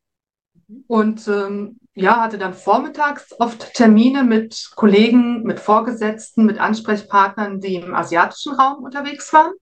und 0.88 1.28
ähm, 1.28 1.78
ja, 1.94 2.20
hatte 2.20 2.38
dann 2.38 2.54
vormittags 2.54 3.38
oft 3.38 3.72
Termine 3.74 4.24
mit 4.24 4.72
Kollegen, 4.74 5.44
mit 5.44 5.60
Vorgesetzten, 5.60 6.44
mit 6.44 6.58
Ansprechpartnern, 6.58 7.60
die 7.60 7.76
im 7.76 7.94
asiatischen 7.94 8.52
Raum 8.52 8.82
unterwegs 8.82 9.32
waren. 9.32 9.52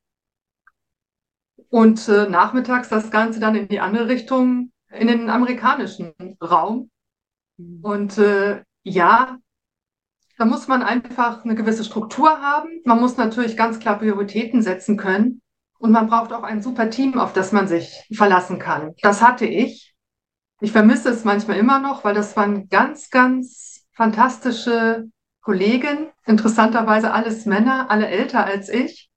Und 1.69 2.09
äh, 2.09 2.27
nachmittags 2.27 2.89
das 2.89 3.11
Ganze 3.11 3.39
dann 3.39 3.55
in 3.55 3.69
die 3.69 3.81
andere 3.81 4.09
Richtung, 4.09 4.73
in 4.91 5.09
den 5.09 5.29
amerikanischen 5.29 6.15
Raum. 6.43 6.91
Mhm. 7.59 7.81
Und 7.85 8.17
äh, 8.17 8.63
ja, 8.83 9.39
da 10.37 10.45
muss 10.45 10.69
man 10.69 10.83
einfach 10.83 11.45
eine 11.45 11.55
gewisse 11.55 11.85
Struktur 11.85 12.41
haben. 12.41 12.69
Man 12.85 13.01
muss 13.01 13.17
natürlich 13.17 13.57
ganz 13.57 13.79
klar 13.79 13.99
Prioritäten 13.99 14.63
setzen 14.63 14.97
können. 14.97 15.41
Und 15.79 15.93
man 15.93 16.09
braucht 16.09 16.33
auch 16.33 16.43
ein 16.43 16.63
super 16.63 16.91
Team, 16.91 17.19
auf 17.19 17.33
das 17.33 17.53
man 17.53 17.69
sich 17.69 18.05
verlassen 18.13 18.59
kann. 18.59 18.95
Das 19.03 19.23
hatte 19.23 19.47
ich. 19.47 19.95
Ich 20.61 20.73
vermisse 20.73 21.11
es 21.11 21.25
manchmal 21.25 21.59
immer 21.59 21.79
noch, 21.79 22.05
weil 22.05 22.15
das 22.15 22.37
waren 22.37 22.69
ganz, 22.69 23.11
ganz 23.11 23.85
fantastische 23.93 25.05
Kollegen. 25.41 26.09
Interessanterweise 26.25 27.13
alles 27.13 27.45
Männer, 27.45 27.91
alle 27.91 28.09
älter 28.09 28.45
als 28.45 28.69
ich. 28.69 29.11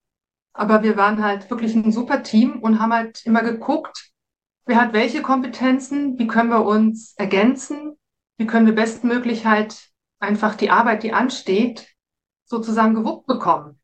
Aber 0.54 0.84
wir 0.84 0.98
waren 0.98 1.24
halt 1.24 1.50
wirklich 1.50 1.76
ein 1.76 1.92
super 1.92 2.24
Team 2.24 2.60
und 2.60 2.80
haben 2.80 2.94
halt 2.94 3.26
immer 3.26 3.44
geguckt, 3.44 4.12
wer 4.66 4.82
hat 4.82 4.94
welche 4.94 5.22
Kompetenzen, 5.22 6.20
wie 6.20 6.28
können 6.28 6.50
wir 6.50 6.66
uns 6.66 7.14
ergänzen, 7.16 7.96
wie 8.38 8.48
können 8.48 8.66
wir 8.66 8.76
bestmöglich 8.76 9.46
halt 9.46 9.90
einfach 10.20 10.56
die 10.56 10.70
Arbeit, 10.70 11.04
die 11.04 11.14
ansteht, 11.14 11.88
sozusagen 12.46 12.96
gewuppt 12.96 13.28
bekommen. 13.28 13.80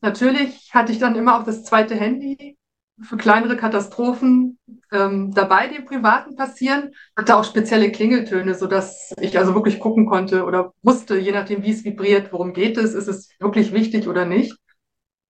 Natürlich 0.00 0.72
hatte 0.74 0.92
ich 0.92 0.98
dann 0.98 1.16
immer 1.16 1.38
auch 1.38 1.44
das 1.44 1.64
zweite 1.64 1.94
Handy 1.94 2.58
für 3.02 3.16
kleinere 3.16 3.56
Katastrophen 3.56 4.58
ähm, 4.92 5.32
dabei, 5.34 5.68
die 5.68 5.76
im 5.76 5.84
Privaten 5.84 6.36
passieren. 6.36 6.92
Hatte 7.16 7.36
auch 7.36 7.44
spezielle 7.44 7.90
Klingeltöne, 7.90 8.54
so 8.54 8.66
dass 8.66 9.12
ich 9.20 9.36
also 9.38 9.54
wirklich 9.54 9.80
gucken 9.80 10.06
konnte 10.06 10.44
oder 10.44 10.72
wusste, 10.82 11.18
je 11.18 11.32
nachdem, 11.32 11.62
wie 11.62 11.70
es 11.72 11.84
vibriert, 11.84 12.32
worum 12.32 12.52
geht 12.52 12.76
es, 12.76 12.94
ist 12.94 13.08
es 13.08 13.30
wirklich 13.40 13.72
wichtig 13.72 14.06
oder 14.06 14.24
nicht. 14.24 14.56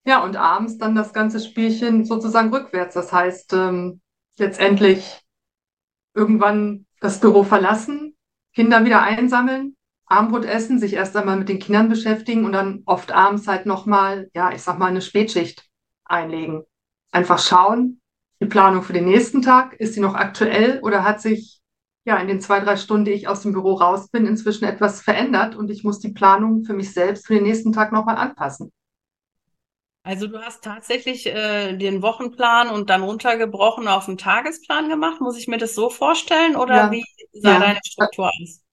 Ja, 0.04 0.22
und 0.22 0.36
abends 0.36 0.76
dann 0.76 0.94
das 0.94 1.14
ganze 1.14 1.40
Spielchen 1.40 2.04
sozusagen 2.04 2.52
rückwärts. 2.52 2.94
Das 2.94 3.12
heißt, 3.12 3.54
ähm, 3.54 4.00
letztendlich 4.36 5.22
irgendwann 6.14 6.86
das 7.00 7.20
Büro 7.20 7.42
verlassen, 7.42 8.16
Kinder 8.54 8.84
wieder 8.84 9.02
einsammeln, 9.02 9.76
Abendbrot 10.06 10.44
essen, 10.44 10.78
sich 10.78 10.94
erst 10.94 11.16
einmal 11.16 11.36
mit 11.36 11.48
den 11.48 11.58
Kindern 11.58 11.88
beschäftigen 11.88 12.44
und 12.44 12.52
dann 12.52 12.82
oft 12.86 13.12
abends 13.12 13.48
halt 13.48 13.66
nochmal, 13.66 14.30
ja, 14.34 14.52
ich 14.52 14.62
sag 14.62 14.78
mal, 14.78 14.86
eine 14.86 15.00
Spätschicht 15.00 15.66
einlegen. 16.04 16.64
Einfach 17.10 17.38
schauen, 17.38 18.00
die 18.40 18.46
Planung 18.46 18.82
für 18.82 18.92
den 18.92 19.06
nächsten 19.06 19.42
Tag, 19.42 19.74
ist 19.74 19.94
sie 19.94 20.00
noch 20.00 20.14
aktuell 20.14 20.80
oder 20.82 21.04
hat 21.04 21.20
sich 21.20 21.60
ja 22.04 22.18
in 22.18 22.28
den 22.28 22.40
zwei, 22.40 22.60
drei 22.60 22.76
Stunden, 22.76 23.06
die 23.06 23.12
ich 23.12 23.28
aus 23.28 23.42
dem 23.42 23.52
Büro 23.52 23.74
raus 23.74 24.08
bin, 24.08 24.26
inzwischen 24.26 24.66
etwas 24.66 25.00
verändert 25.00 25.56
und 25.56 25.70
ich 25.70 25.84
muss 25.84 26.00
die 26.00 26.12
Planung 26.12 26.64
für 26.64 26.74
mich 26.74 26.92
selbst 26.92 27.26
für 27.26 27.34
den 27.34 27.44
nächsten 27.44 27.72
Tag 27.72 27.92
nochmal 27.92 28.16
anpassen. 28.16 28.70
Also 30.06 30.26
du 30.26 30.38
hast 30.38 30.62
tatsächlich 30.62 31.24
äh, 31.24 31.74
den 31.78 32.02
Wochenplan 32.02 32.68
und 32.68 32.90
dann 32.90 33.02
runtergebrochen 33.02 33.88
auf 33.88 34.06
einen 34.06 34.18
Tagesplan 34.18 34.90
gemacht. 34.90 35.22
Muss 35.22 35.38
ich 35.38 35.48
mir 35.48 35.56
das 35.56 35.74
so 35.74 35.88
vorstellen 35.88 36.56
oder 36.56 36.74
ja. 36.76 36.90
wie 36.90 37.04
sah 37.32 37.54
ja. 37.54 37.58
deine 37.58 37.80
Struktur 37.82 38.26
aus? 38.26 38.63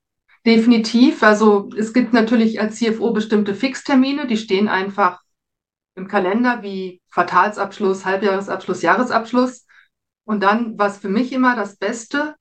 Definitiv. 0.46 1.22
Also 1.24 1.70
es 1.78 1.94
gibt 1.94 2.14
natürlich 2.14 2.60
als 2.60 2.78
CFO 2.78 3.12
bestimmte 3.12 3.54
Fixtermine, 3.54 4.26
die 4.28 4.38
stehen 4.38 4.68
einfach 4.68 5.22
im 5.96 6.08
Kalender 6.08 6.64
wie 6.64 7.02
Quartalsabschluss, 7.12 8.06
Halbjahresabschluss, 8.06 8.82
Jahresabschluss. 8.82 9.66
Und 10.26 10.42
dann, 10.42 10.78
was 10.78 10.98
für 10.98 11.10
mich 11.10 11.32
immer 11.32 11.56
das 11.56 11.78
Beste, 11.78 12.36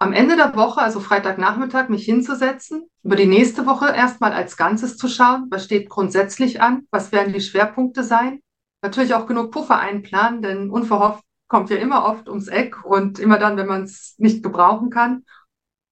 am 0.00 0.12
Ende 0.12 0.36
der 0.36 0.54
Woche, 0.54 0.80
also 0.80 1.00
Freitagnachmittag, 1.00 1.88
mich 1.88 2.04
hinzusetzen, 2.04 2.88
über 3.02 3.16
die 3.16 3.26
nächste 3.26 3.66
Woche 3.66 3.86
erstmal 3.86 4.32
als 4.32 4.56
Ganzes 4.56 4.96
zu 4.96 5.08
schauen, 5.08 5.48
was 5.50 5.64
steht 5.64 5.88
grundsätzlich 5.88 6.62
an, 6.62 6.86
was 6.90 7.10
werden 7.10 7.32
die 7.32 7.40
Schwerpunkte 7.40 8.04
sein. 8.04 8.40
Natürlich 8.80 9.14
auch 9.14 9.26
genug 9.26 9.50
Puffer 9.50 9.78
einplanen, 9.78 10.40
denn 10.40 10.70
unverhofft 10.70 11.24
kommt 11.48 11.70
ja 11.70 11.78
immer 11.78 12.04
oft 12.04 12.28
ums 12.28 12.46
Eck 12.46 12.84
und 12.84 13.18
immer 13.18 13.38
dann, 13.38 13.56
wenn 13.56 13.66
man 13.66 13.82
es 13.82 14.14
nicht 14.18 14.42
gebrauchen 14.42 14.90
kann. 14.90 15.24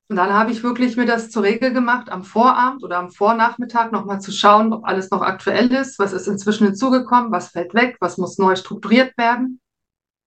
Und 0.08 0.16
dann 0.16 0.32
habe 0.32 0.52
ich 0.52 0.62
wirklich 0.62 0.96
mir 0.96 1.06
das 1.06 1.30
zur 1.30 1.42
Regel 1.42 1.72
gemacht, 1.72 2.10
am 2.10 2.22
Vorabend 2.22 2.84
oder 2.84 2.98
am 2.98 3.10
Vornachmittag 3.10 3.90
nochmal 3.90 4.20
zu 4.20 4.30
schauen, 4.30 4.72
ob 4.72 4.84
alles 4.84 5.10
noch 5.10 5.22
aktuell 5.22 5.72
ist, 5.72 5.98
was 5.98 6.12
ist 6.12 6.28
inzwischen 6.28 6.66
hinzugekommen, 6.66 7.32
was 7.32 7.48
fällt 7.48 7.74
weg, 7.74 7.96
was 8.00 8.16
muss 8.16 8.38
neu 8.38 8.54
strukturiert 8.54 9.18
werden. 9.18 9.60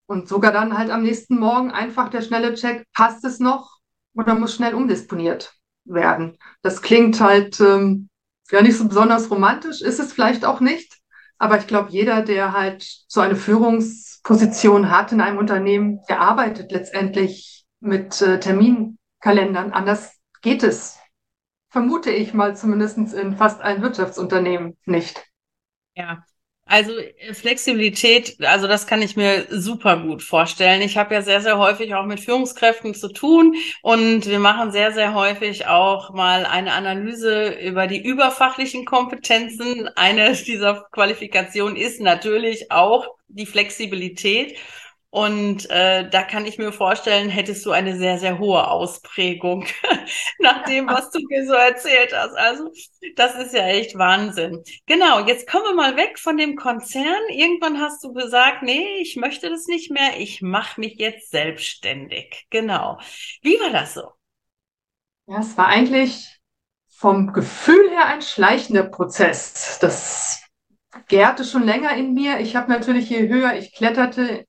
Und 0.05 0.27
sogar 0.27 0.51
dann 0.51 0.77
halt 0.77 0.89
am 0.89 1.03
nächsten 1.03 1.39
Morgen 1.39 1.71
einfach 1.71 2.09
der 2.09 2.21
schnelle 2.21 2.55
Check, 2.55 2.87
passt 2.93 3.23
es 3.23 3.39
noch 3.39 3.77
oder 4.13 4.35
muss 4.35 4.53
schnell 4.53 4.73
umdisponiert 4.73 5.53
werden. 5.85 6.37
Das 6.61 6.81
klingt 6.81 7.21
halt 7.21 7.61
ähm, 7.61 8.09
ja 8.51 8.61
nicht 8.61 8.77
so 8.77 8.87
besonders 8.87 9.31
romantisch, 9.31 9.81
ist 9.81 9.99
es 9.99 10.11
vielleicht 10.11 10.43
auch 10.43 10.59
nicht. 10.59 10.99
Aber 11.37 11.57
ich 11.57 11.67
glaube, 11.67 11.89
jeder, 11.91 12.21
der 12.21 12.51
halt 12.51 12.85
so 13.07 13.21
eine 13.21 13.37
Führungsposition 13.37 14.91
hat 14.91 15.13
in 15.13 15.21
einem 15.21 15.37
Unternehmen, 15.37 16.01
der 16.09 16.19
arbeitet 16.19 16.71
letztendlich 16.73 17.65
mit 17.79 18.21
äh, 18.21 18.41
Terminkalendern. 19.21 19.71
Anders 19.71 20.19
geht 20.41 20.63
es, 20.63 20.99
vermute 21.69 22.11
ich 22.11 22.33
mal 22.33 22.55
zumindest 22.55 22.97
in 22.97 23.37
fast 23.37 23.61
allen 23.61 23.81
Wirtschaftsunternehmen 23.81 24.77
nicht. 24.85 25.25
Ja, 25.95 26.23
also 26.65 26.97
äh, 26.97 27.33
Flexibilität, 27.33 28.37
also 28.45 28.67
das 28.67 28.87
kann 28.87 29.01
ich 29.01 29.15
mir 29.17 29.47
super 29.49 29.97
gut 29.97 30.21
vorstellen. 30.21 30.81
Ich 30.81 30.97
habe 30.97 31.13
ja 31.15 31.21
sehr, 31.21 31.41
sehr 31.41 31.57
häufig 31.57 31.95
auch 31.95 32.05
mit 32.05 32.19
Führungskräften 32.19 32.93
zu 32.93 33.09
tun 33.09 33.55
und 33.81 34.27
wir 34.27 34.39
machen 34.39 34.71
sehr, 34.71 34.91
sehr 34.91 35.13
häufig 35.13 35.67
auch 35.67 36.13
mal 36.13 36.45
eine 36.45 36.73
Analyse 36.73 37.49
über 37.59 37.87
die 37.87 38.01
überfachlichen 38.01 38.85
Kompetenzen. 38.85 39.89
Eine 39.95 40.33
dieser 40.47 40.87
Qualifikationen 40.91 41.75
ist 41.75 41.99
natürlich 42.01 42.71
auch 42.71 43.07
die 43.27 43.45
Flexibilität. 43.45 44.57
Und 45.11 45.67
äh, 45.71 46.07
da 46.07 46.21
kann 46.21 46.45
ich 46.45 46.59
mir 46.59 46.71
vorstellen, 46.71 47.29
hättest 47.29 47.65
du 47.65 47.71
eine 47.71 47.97
sehr, 47.97 48.19
sehr 48.19 48.37
hohe 48.37 48.67
Ausprägung 48.67 49.65
nach 50.39 50.63
dem, 50.65 50.87
was 50.87 51.09
du 51.09 51.19
mir 51.27 51.47
so 51.47 51.53
erzählt 51.53 52.13
hast. 52.15 52.35
Also 52.35 52.71
das 53.15 53.33
ist 53.35 53.55
ja 53.55 53.65
echt 53.65 53.97
Wahnsinn. 53.97 54.63
Genau, 54.85 55.25
jetzt 55.25 55.49
kommen 55.49 55.65
wir 55.65 55.73
mal 55.73 55.97
weg 55.97 56.19
von 56.19 56.37
dem 56.37 56.55
Konzern. 56.55 57.21
Irgendwann 57.29 57.79
hast 57.79 58.03
du 58.03 58.13
gesagt, 58.13 58.61
nee, 58.61 58.99
ich 59.01 59.15
möchte 59.15 59.49
das 59.49 59.65
nicht 59.65 59.89
mehr, 59.89 60.19
ich 60.19 60.43
mache 60.43 60.79
mich 60.79 60.99
jetzt 60.99 61.31
selbstständig. 61.31 62.45
Genau. 62.51 62.99
Wie 63.41 63.59
war 63.59 63.71
das 63.71 63.95
so? 63.95 64.11
Ja, 65.25 65.39
es 65.39 65.57
war 65.57 65.67
eigentlich 65.67 66.39
vom 66.87 67.33
Gefühl 67.33 67.89
her 67.89 68.05
ein 68.05 68.21
schleichender 68.21 68.83
Prozess. 68.83 69.79
Das 69.81 70.43
gärte 71.07 71.45
schon 71.45 71.63
länger 71.63 71.95
in 71.95 72.13
mir. 72.13 72.39
Ich 72.39 72.55
habe 72.55 72.71
natürlich, 72.71 73.09
je 73.09 73.27
höher 73.27 73.53
ich 73.55 73.73
kletterte, 73.73 74.45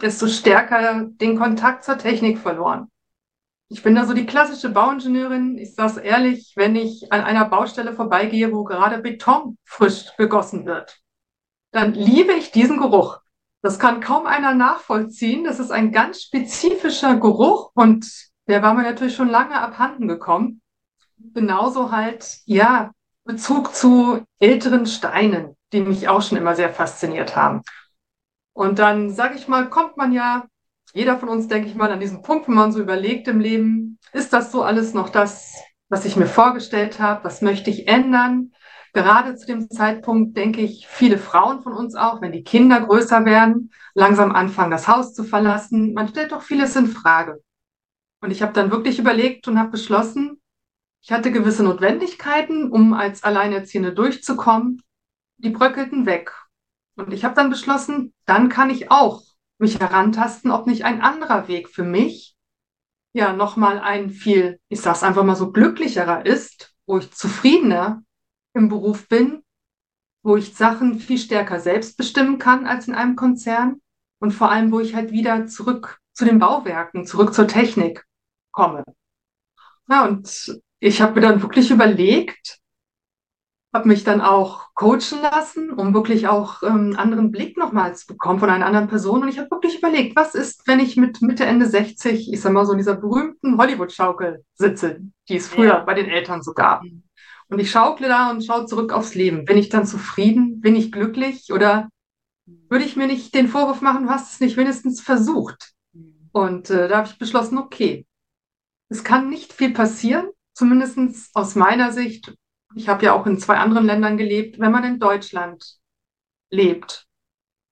desto 0.00 0.28
stärker 0.28 1.04
den 1.04 1.38
Kontakt 1.38 1.84
zur 1.84 1.98
Technik 1.98 2.38
verloren. 2.38 2.90
Ich 3.68 3.82
bin 3.82 3.94
da 3.94 4.04
so 4.04 4.14
die 4.14 4.26
klassische 4.26 4.70
Bauingenieurin. 4.70 5.56
Ich 5.56 5.74
sage 5.74 6.00
ehrlich, 6.00 6.54
wenn 6.56 6.74
ich 6.74 7.12
an 7.12 7.20
einer 7.20 7.44
Baustelle 7.44 7.92
vorbeigehe, 7.92 8.52
wo 8.52 8.64
gerade 8.64 8.98
Beton 8.98 9.56
frisch 9.64 10.06
gegossen 10.16 10.66
wird, 10.66 10.98
dann 11.70 11.94
liebe 11.94 12.32
ich 12.32 12.50
diesen 12.50 12.78
Geruch. 12.78 13.20
Das 13.62 13.78
kann 13.78 14.00
kaum 14.00 14.26
einer 14.26 14.54
nachvollziehen. 14.54 15.44
Das 15.44 15.60
ist 15.60 15.70
ein 15.70 15.92
ganz 15.92 16.22
spezifischer 16.22 17.16
Geruch 17.16 17.70
und 17.74 18.10
der 18.48 18.62
war 18.62 18.74
mir 18.74 18.82
natürlich 18.82 19.14
schon 19.14 19.28
lange 19.28 19.60
abhanden 19.60 20.08
gekommen. 20.08 20.62
Genauso 21.34 21.92
halt, 21.92 22.38
ja, 22.46 22.90
Bezug 23.24 23.74
zu 23.74 24.24
älteren 24.40 24.86
Steinen, 24.86 25.56
die 25.72 25.82
mich 25.82 26.08
auch 26.08 26.22
schon 26.22 26.38
immer 26.38 26.56
sehr 26.56 26.72
fasziniert 26.72 27.36
haben. 27.36 27.62
Und 28.60 28.78
dann, 28.78 29.08
sage 29.08 29.36
ich 29.36 29.48
mal, 29.48 29.70
kommt 29.70 29.96
man 29.96 30.12
ja, 30.12 30.46
jeder 30.92 31.16
von 31.16 31.30
uns, 31.30 31.48
denke 31.48 31.66
ich 31.66 31.74
mal, 31.74 31.90
an 31.90 31.98
diesen 31.98 32.20
Punkt, 32.20 32.46
wenn 32.46 32.56
man 32.56 32.72
so 32.72 32.78
überlegt 32.78 33.26
im 33.26 33.40
Leben, 33.40 33.98
ist 34.12 34.34
das 34.34 34.52
so 34.52 34.62
alles 34.62 34.92
noch 34.92 35.08
das, 35.08 35.54
was 35.88 36.04
ich 36.04 36.14
mir 36.14 36.26
vorgestellt 36.26 37.00
habe? 37.00 37.24
Was 37.24 37.40
möchte 37.40 37.70
ich 37.70 37.88
ändern? 37.88 38.52
Gerade 38.92 39.34
zu 39.36 39.46
dem 39.46 39.70
Zeitpunkt 39.70 40.36
denke 40.36 40.60
ich, 40.60 40.86
viele 40.86 41.16
Frauen 41.16 41.62
von 41.62 41.72
uns 41.72 41.94
auch, 41.94 42.20
wenn 42.20 42.32
die 42.32 42.44
Kinder 42.44 42.82
größer 42.82 43.24
werden, 43.24 43.72
langsam 43.94 44.30
anfangen, 44.32 44.70
das 44.70 44.88
Haus 44.88 45.14
zu 45.14 45.24
verlassen. 45.24 45.94
Man 45.94 46.08
stellt 46.08 46.32
doch 46.32 46.42
vieles 46.42 46.76
in 46.76 46.86
Frage. 46.86 47.42
Und 48.20 48.30
ich 48.30 48.42
habe 48.42 48.52
dann 48.52 48.70
wirklich 48.70 48.98
überlegt 48.98 49.48
und 49.48 49.58
habe 49.58 49.70
beschlossen, 49.70 50.38
ich 51.00 51.10
hatte 51.12 51.32
gewisse 51.32 51.62
Notwendigkeiten, 51.62 52.70
um 52.70 52.92
als 52.92 53.22
Alleinerziehende 53.22 53.94
durchzukommen. 53.94 54.82
Die 55.38 55.48
bröckelten 55.48 56.04
weg. 56.04 56.34
Und 56.96 57.12
ich 57.12 57.24
habe 57.24 57.34
dann 57.34 57.50
beschlossen, 57.50 58.12
dann 58.26 58.48
kann 58.48 58.70
ich 58.70 58.90
auch 58.90 59.22
mich 59.58 59.78
herantasten, 59.78 60.50
ob 60.50 60.66
nicht 60.66 60.84
ein 60.84 61.00
anderer 61.00 61.48
Weg 61.48 61.68
für 61.68 61.84
mich 61.84 62.36
ja 63.12 63.32
nochmal 63.32 63.80
ein 63.80 64.10
viel, 64.10 64.60
ich 64.68 64.80
sag's 64.80 65.02
einfach 65.02 65.24
mal 65.24 65.36
so, 65.36 65.50
glücklicherer 65.52 66.24
ist, 66.26 66.74
wo 66.86 66.98
ich 66.98 67.10
zufriedener 67.12 68.02
im 68.54 68.68
Beruf 68.68 69.08
bin, 69.08 69.42
wo 70.22 70.36
ich 70.36 70.54
Sachen 70.54 70.98
viel 70.98 71.18
stärker 71.18 71.60
selbst 71.60 71.96
bestimmen 71.96 72.38
kann 72.38 72.66
als 72.66 72.88
in 72.88 72.94
einem 72.94 73.16
Konzern 73.16 73.80
und 74.20 74.32
vor 74.32 74.50
allem, 74.50 74.70
wo 74.70 74.80
ich 74.80 74.94
halt 74.94 75.12
wieder 75.12 75.46
zurück 75.46 75.98
zu 76.12 76.24
den 76.24 76.38
Bauwerken, 76.38 77.06
zurück 77.06 77.34
zur 77.34 77.48
Technik 77.48 78.04
komme. 78.52 78.84
Ja, 79.88 80.04
und 80.06 80.60
ich 80.78 81.00
habe 81.00 81.14
mir 81.14 81.20
dann 81.22 81.42
wirklich 81.42 81.70
überlegt, 81.70 82.59
habe 83.72 83.88
mich 83.88 84.02
dann 84.02 84.20
auch 84.20 84.74
coachen 84.74 85.22
lassen, 85.22 85.70
um 85.70 85.94
wirklich 85.94 86.26
auch 86.26 86.62
ähm, 86.62 86.70
einen 86.70 86.96
anderen 86.96 87.30
Blick 87.30 87.56
nochmal 87.56 87.94
zu 87.94 88.06
bekommen 88.06 88.40
von 88.40 88.50
einer 88.50 88.66
anderen 88.66 88.88
Person. 88.88 89.22
Und 89.22 89.28
ich 89.28 89.38
habe 89.38 89.50
wirklich 89.50 89.78
überlegt, 89.78 90.16
was 90.16 90.34
ist, 90.34 90.66
wenn 90.66 90.80
ich 90.80 90.96
mit 90.96 91.22
Mitte, 91.22 91.44
Ende 91.44 91.66
60, 91.66 92.32
ich 92.32 92.40
sag 92.40 92.52
mal 92.52 92.66
so 92.66 92.72
in 92.72 92.78
dieser 92.78 92.96
berühmten 92.96 93.58
Hollywood-Schaukel 93.58 94.44
sitze, 94.54 95.00
die 95.28 95.36
es 95.36 95.48
früher 95.48 95.74
ja. 95.74 95.80
bei 95.80 95.94
den 95.94 96.08
Eltern 96.08 96.42
so 96.42 96.52
gab. 96.52 96.82
Und 97.48 97.58
ich 97.58 97.70
schaukle 97.70 98.08
da 98.08 98.30
und 98.30 98.44
schaue 98.44 98.66
zurück 98.66 98.92
aufs 98.92 99.14
Leben. 99.14 99.44
Bin 99.44 99.58
ich 99.58 99.68
dann 99.68 99.86
zufrieden? 99.86 100.60
Bin 100.60 100.74
ich 100.74 100.90
glücklich? 100.90 101.52
Oder 101.52 101.88
würde 102.68 102.84
ich 102.84 102.96
mir 102.96 103.06
nicht 103.06 103.34
den 103.34 103.48
Vorwurf 103.48 103.80
machen, 103.80 104.04
du 104.04 104.10
hast 104.10 104.34
es 104.34 104.40
nicht 104.40 104.56
wenigstens 104.56 105.00
versucht? 105.00 105.72
Und 106.32 106.70
äh, 106.70 106.88
da 106.88 106.98
habe 106.98 107.08
ich 107.08 107.18
beschlossen, 107.18 107.58
okay, 107.58 108.06
es 108.88 109.04
kann 109.04 109.28
nicht 109.28 109.52
viel 109.52 109.72
passieren, 109.72 110.28
zumindest 110.54 110.98
aus 111.34 111.54
meiner 111.54 111.92
Sicht, 111.92 112.34
ich 112.74 112.88
habe 112.88 113.04
ja 113.04 113.12
auch 113.14 113.26
in 113.26 113.38
zwei 113.38 113.56
anderen 113.56 113.86
Ländern 113.86 114.16
gelebt, 114.16 114.58
wenn 114.58 114.72
man 114.72 114.84
in 114.84 114.98
Deutschland 114.98 115.78
lebt, 116.50 117.06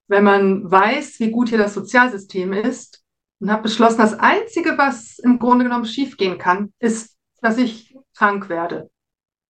wenn 0.08 0.24
man 0.24 0.70
weiß, 0.70 1.20
wie 1.20 1.30
gut 1.30 1.48
hier 1.50 1.58
das 1.58 1.74
Sozialsystem 1.74 2.52
ist 2.52 3.04
und 3.40 3.50
habe 3.50 3.62
beschlossen, 3.62 3.98
das 3.98 4.18
Einzige, 4.18 4.78
was 4.78 5.18
im 5.18 5.38
Grunde 5.38 5.64
genommen 5.64 5.84
schiefgehen 5.84 6.38
kann, 6.38 6.72
ist, 6.78 7.16
dass 7.40 7.58
ich 7.58 7.96
krank 8.16 8.48
werde. 8.48 8.90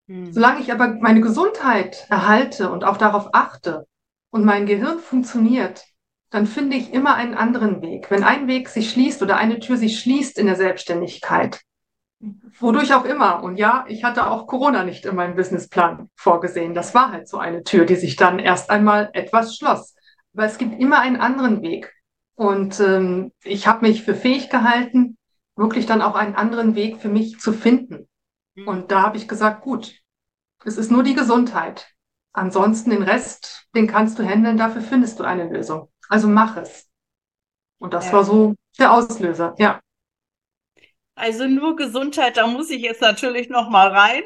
Hm. 0.09 0.33
Solange 0.33 0.61
ich 0.61 0.73
aber 0.73 0.95
meine 1.01 1.21
Gesundheit 1.21 2.07
erhalte 2.09 2.71
und 2.71 2.85
auch 2.85 2.97
darauf 2.97 3.31
achte 3.33 3.87
und 4.31 4.45
mein 4.45 4.67
Gehirn 4.67 4.99
funktioniert, 4.99 5.85
dann 6.31 6.47
finde 6.47 6.77
ich 6.77 6.93
immer 6.93 7.15
einen 7.15 7.35
anderen 7.35 7.81
Weg. 7.81 8.11
Wenn 8.11 8.25
ein 8.25 8.49
Weg 8.49 8.69
sich 8.69 8.91
schließt 8.91 9.23
oder 9.23 9.39
eine 9.39 9.61
Tür 9.61 9.79
sich 9.79 9.99
schließt 9.99 10.39
in 10.39 10.47
der 10.47 10.57
Selbstständigkeit, 10.57 11.63
Wodurch 12.21 12.95
auch 12.95 13.05
immer. 13.05 13.43
Und 13.43 13.57
ja, 13.57 13.85
ich 13.89 14.03
hatte 14.03 14.27
auch 14.27 14.47
Corona 14.47 14.85
nicht 14.85 15.07
in 15.07 15.15
meinem 15.15 15.37
Businessplan 15.37 16.11
vorgesehen. 16.17 16.75
Das 16.75 16.95
war 16.95 17.13
halt 17.13 17.29
so 17.29 17.39
eine 17.39 17.63
Tür, 17.63 17.85
die 17.85 17.97
sich 17.97 18.17
dann 18.17 18.39
erst 18.39 18.71
einmal 18.71 19.11
etwas 19.13 19.57
schloss. 19.57 19.95
Aber 20.35 20.45
es 20.45 20.59
gibt 20.59 20.81
immer 20.81 21.01
einen 21.01 21.17
anderen 21.17 21.63
Weg. 21.63 21.95
Und 22.35 22.81
ähm, 22.81 23.33
ich 23.43 23.67
habe 23.67 23.87
mich 23.87 24.03
für 24.03 24.15
fähig 24.15 24.51
gehalten, 24.51 25.17
wirklich 25.57 25.87
dann 25.87 26.03
auch 26.03 26.15
einen 26.15 26.35
anderen 26.35 26.75
Weg 26.75 26.99
für 26.99 27.09
mich 27.09 27.39
zu 27.39 27.53
finden. 27.53 28.09
Mhm. 28.55 28.69
Und 28.69 28.91
da 28.91 29.03
habe 29.03 29.17
ich 29.17 29.29
gesagt, 29.29 29.63
gut, 29.63 29.95
es 30.65 30.77
ist 30.77 30.91
nur 30.91 31.03
die 31.03 31.15
Gesundheit. 31.15 31.89
Ansonsten 32.33 32.91
den 32.91 33.03
Rest, 33.03 33.67
den 33.75 33.87
kannst 33.87 34.19
du 34.19 34.23
handeln, 34.25 34.57
dafür 34.57 34.83
findest 34.83 35.19
du 35.19 35.25
eine 35.25 35.49
Lösung. 35.49 35.91
Also 36.09 36.29
mach 36.29 36.57
es. 36.57 36.89
Und 37.79 37.95
das 37.95 38.07
ja. 38.07 38.13
war 38.13 38.25
so 38.25 38.55
der 38.79 38.93
Auslöser, 38.93 39.55
ja. 39.59 39.81
Also 41.19 41.47
nur 41.47 41.77
Gesundheit, 41.77 42.37
da 42.37 42.47
muss 42.47 42.71
ich 42.71 42.83
jetzt 42.83 43.01
natürlich 43.01 43.49
noch 43.49 43.69
mal 43.71 43.89
rein. 43.89 44.23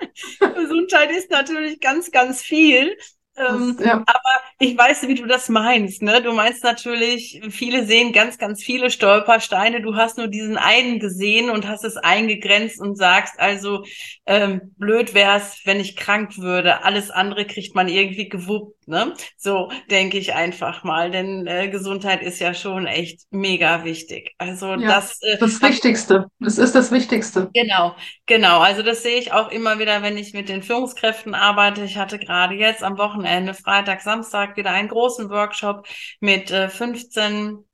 Gesundheit 0.54 1.10
ist 1.10 1.30
natürlich 1.30 1.80
ganz, 1.80 2.10
ganz 2.10 2.40
viel. 2.40 2.96
Ähm, 3.36 3.76
ja. 3.80 3.94
Aber 3.94 4.40
ich 4.58 4.78
weiß, 4.78 5.08
wie 5.08 5.14
du 5.14 5.26
das 5.26 5.48
meinst. 5.48 6.00
Ne? 6.00 6.22
Du 6.22 6.32
meinst 6.32 6.64
natürlich, 6.64 7.42
viele 7.50 7.84
sehen 7.84 8.12
ganz, 8.12 8.38
ganz 8.38 8.62
viele 8.62 8.90
Stolpersteine. 8.90 9.82
Du 9.82 9.96
hast 9.96 10.16
nur 10.16 10.28
diesen 10.28 10.56
einen 10.56 11.00
gesehen 11.00 11.50
und 11.50 11.68
hast 11.68 11.84
es 11.84 11.96
eingegrenzt 11.96 12.80
und 12.80 12.96
sagst 12.96 13.38
also, 13.38 13.84
ähm, 14.24 14.74
blöd 14.78 15.12
wär's, 15.12 15.60
wenn 15.64 15.80
ich 15.80 15.96
krank 15.96 16.38
würde. 16.38 16.84
Alles 16.84 17.10
andere 17.10 17.44
kriegt 17.44 17.74
man 17.74 17.88
irgendwie 17.88 18.28
gewuppt. 18.28 18.75
Ne? 18.88 19.14
So 19.36 19.72
denke 19.90 20.16
ich 20.16 20.34
einfach 20.34 20.84
mal, 20.84 21.10
denn 21.10 21.44
äh, 21.48 21.68
Gesundheit 21.68 22.22
ist 22.22 22.38
ja 22.38 22.54
schon 22.54 22.86
echt 22.86 23.22
mega 23.30 23.82
wichtig. 23.82 24.32
Also 24.38 24.74
ja, 24.74 24.76
das 24.76 25.20
äh, 25.22 25.36
das 25.38 25.60
Wichtigste. 25.60 26.26
Das 26.38 26.56
ist 26.56 26.76
das 26.76 26.92
Wichtigste. 26.92 27.50
Genau, 27.52 27.96
genau. 28.26 28.60
Also 28.60 28.82
das 28.82 29.02
sehe 29.02 29.18
ich 29.18 29.32
auch 29.32 29.50
immer 29.50 29.80
wieder, 29.80 30.02
wenn 30.02 30.16
ich 30.16 30.34
mit 30.34 30.48
den 30.48 30.62
Führungskräften 30.62 31.34
arbeite. 31.34 31.82
Ich 31.82 31.96
hatte 31.96 32.20
gerade 32.20 32.54
jetzt 32.54 32.84
am 32.84 32.96
Wochenende, 32.96 33.54
Freitag, 33.54 34.02
Samstag 34.02 34.56
wieder 34.56 34.70
einen 34.70 34.88
großen 34.88 35.30
Workshop 35.30 35.88
mit 36.20 36.52
äh, 36.52 36.68
15 36.68 37.64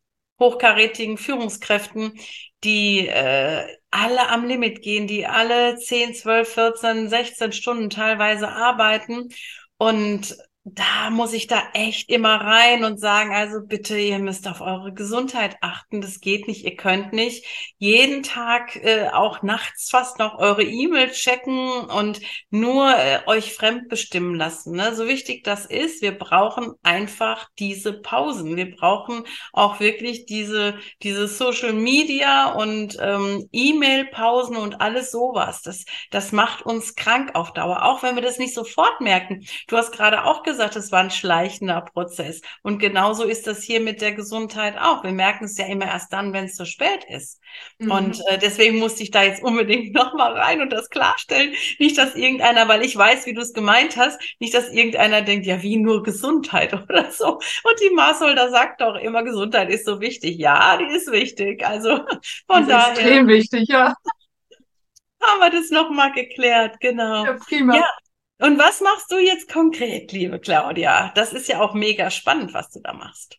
hochkarätigen 0.41 1.19
Führungskräften, 1.19 2.19
die 2.65 3.07
äh, 3.07 3.67
alle 3.91 4.31
am 4.31 4.47
Limit 4.47 4.81
gehen, 4.81 5.07
die 5.07 5.27
alle 5.27 5.77
10, 5.77 6.15
12, 6.15 6.49
14, 6.49 7.09
16 7.11 7.53
Stunden 7.53 7.91
teilweise 7.91 8.49
arbeiten 8.49 9.29
und 9.77 10.35
da 10.65 11.11
muss 11.11 11.33
ich 11.33 11.49
da 11.49 11.61
echt 11.75 12.09
immer 12.09 12.37
rein 12.41 12.85
und 12.85 13.01
sagen, 13.01 13.35
also 13.35 13.67
bitte, 13.67 13.99
ihr 13.99 14.21
müsst 14.21 14.47
auf 14.47 14.61
eure 14.61 14.93
Gesundheit 14.93 15.57
achten. 15.61 16.01
Das 16.01 16.21
geht 16.21 16.47
nicht. 16.47 16.65
Ihr 16.65 16.77
könnt 16.77 17.13
nicht 17.13 17.45
jeden 17.79 18.23
Tag, 18.23 18.77
äh, 18.77 19.09
auch 19.09 19.43
nachts 19.43 19.91
fast 19.91 20.21
noch 20.21 20.39
eure 20.39 20.63
E-Mail 20.63 21.11
checken 21.11 21.69
und 21.91 22.21
nur 22.51 22.97
äh, 22.97 23.19
euch 23.27 23.53
fremd 23.55 23.89
bestimmen 23.89 24.37
lassen. 24.37 24.77
Ne? 24.77 24.95
So 24.95 25.09
wichtig 25.09 25.43
das 25.43 25.67
ist, 25.67 26.01
wir 26.01 26.17
brauchen 26.17 26.75
einfach 26.85 27.49
diese 27.59 27.95
Pausen. 27.95 28.55
Wir 28.55 28.71
brauchen 28.71 29.25
auch 29.53 29.81
wirklich 29.81 30.27
diese, 30.27 30.79
diese 31.03 31.27
Social 31.27 31.73
Media 31.73 32.53
und 32.53 32.97
ähm, 33.01 33.49
E-Mail-Pausen 33.51 34.57
und 34.57 34.81
alles 34.81 35.11
sowas. 35.11 35.63
Das, 35.63 35.85
das 36.13 36.31
macht 36.31 36.63
uns 36.63 36.95
krank 36.95 37.35
auf 37.35 37.53
Dauer, 37.53 37.83
auch 37.85 38.05
wenn 38.05 38.15
wir 38.15 38.23
das 38.23 38.39
nicht 38.39 38.55
sofort 38.55 39.01
merken. 39.01 39.45
Du 39.67 39.77
hast 39.77 39.91
gerade 39.91 40.25
auch 40.25 40.45
gesagt, 40.45 40.52
gesagt, 40.53 40.77
es 40.77 40.93
war 40.93 41.01
ein 41.01 41.11
schleichender 41.11 41.81
Prozess. 41.81 42.41
Und 42.63 42.79
genauso 42.79 43.25
ist 43.25 43.47
das 43.47 43.63
hier 43.63 43.81
mit 43.81 44.01
der 44.01 44.13
Gesundheit 44.13 44.77
auch. 44.79 45.03
Wir 45.03 45.13
merken 45.13 45.45
es 45.45 45.59
ja 45.59 45.67
immer 45.67 45.87
erst 45.87 46.13
dann, 46.13 46.33
wenn 46.33 46.45
es 46.45 46.55
zu 46.55 46.65
spät 46.67 47.05
ist. 47.09 47.41
Mhm. 47.79 47.91
Und 47.91 48.23
äh, 48.29 48.39
deswegen 48.39 48.79
musste 48.79 49.03
ich 49.03 49.11
da 49.11 49.23
jetzt 49.23 49.43
unbedingt 49.43 49.95
nochmal 49.95 50.33
rein 50.35 50.61
und 50.61 50.71
das 50.73 50.91
klarstellen. 50.91 51.55
Nicht, 51.79 51.99
dass 51.99 52.15
irgendeiner, 52.15 52.69
weil 52.69 52.83
ich 52.83 52.97
weiß, 52.97 53.27
wie 53.27 53.35
du 53.35 53.41
es 53.41 53.53
gemeint 53.53 53.97
hast, 53.97 54.21
nicht, 54.39 54.55
dass 54.55 54.71
irgendeiner 54.71 55.23
denkt, 55.23 55.47
ja, 55.47 55.63
wie 55.63 55.77
nur 55.77 56.03
Gesundheit 56.03 56.73
oder 56.89 57.11
so. 57.11 57.35
Und 57.35 57.81
die 57.83 57.95
Maßholder 57.95 58.51
sagt 58.51 58.81
doch 58.81 58.97
immer, 58.97 59.23
Gesundheit 59.23 59.71
ist 59.71 59.87
so 59.87 60.01
wichtig. 60.01 60.39
Ja, 60.39 60.77
die 60.77 60.95
ist 60.95 61.11
wichtig. 61.11 61.67
Also 61.67 62.01
von 62.47 62.69
daher. 62.69 62.93
Extrem 62.93 63.27
wichtig, 63.27 63.69
ja. 63.69 63.95
Haben 65.23 65.41
wir 65.41 65.51
das 65.51 65.71
nochmal 65.71 66.13
geklärt, 66.13 66.81
genau. 66.81 67.25
Ja, 67.25 67.35
prima. 67.35 67.77
Ja. 67.77 67.89
Und 68.43 68.59
was 68.59 68.81
machst 68.81 69.13
du 69.13 69.19
jetzt 69.19 69.49
konkret, 69.49 70.11
liebe 70.11 70.41
Claudia? 70.41 71.13
Das 71.15 71.33
ist 71.33 71.47
ja 71.47 71.61
auch 71.61 71.75
mega 71.75 72.11
spannend, 72.11 72.53
was 72.53 72.71
du 72.71 72.81
da 72.81 72.93
machst. 72.93 73.39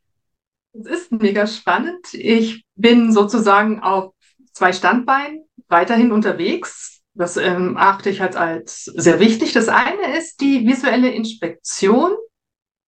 Es 0.72 0.86
ist 0.86 1.12
mega 1.12 1.46
spannend. 1.46 2.14
Ich 2.14 2.64
bin 2.76 3.12
sozusagen 3.12 3.82
auf 3.82 4.14
zwei 4.54 4.72
Standbeinen 4.72 5.44
weiterhin 5.68 6.14
unterwegs. 6.14 7.02
Das 7.16 7.36
ähm, 7.36 7.76
achte 7.76 8.10
ich 8.10 8.22
halt 8.22 8.38
als 8.38 8.86
sehr 8.86 9.20
wichtig. 9.20 9.52
Das 9.52 9.68
eine 9.68 10.18
ist 10.18 10.40
die 10.40 10.66
visuelle 10.66 11.10
Inspektion 11.10 12.14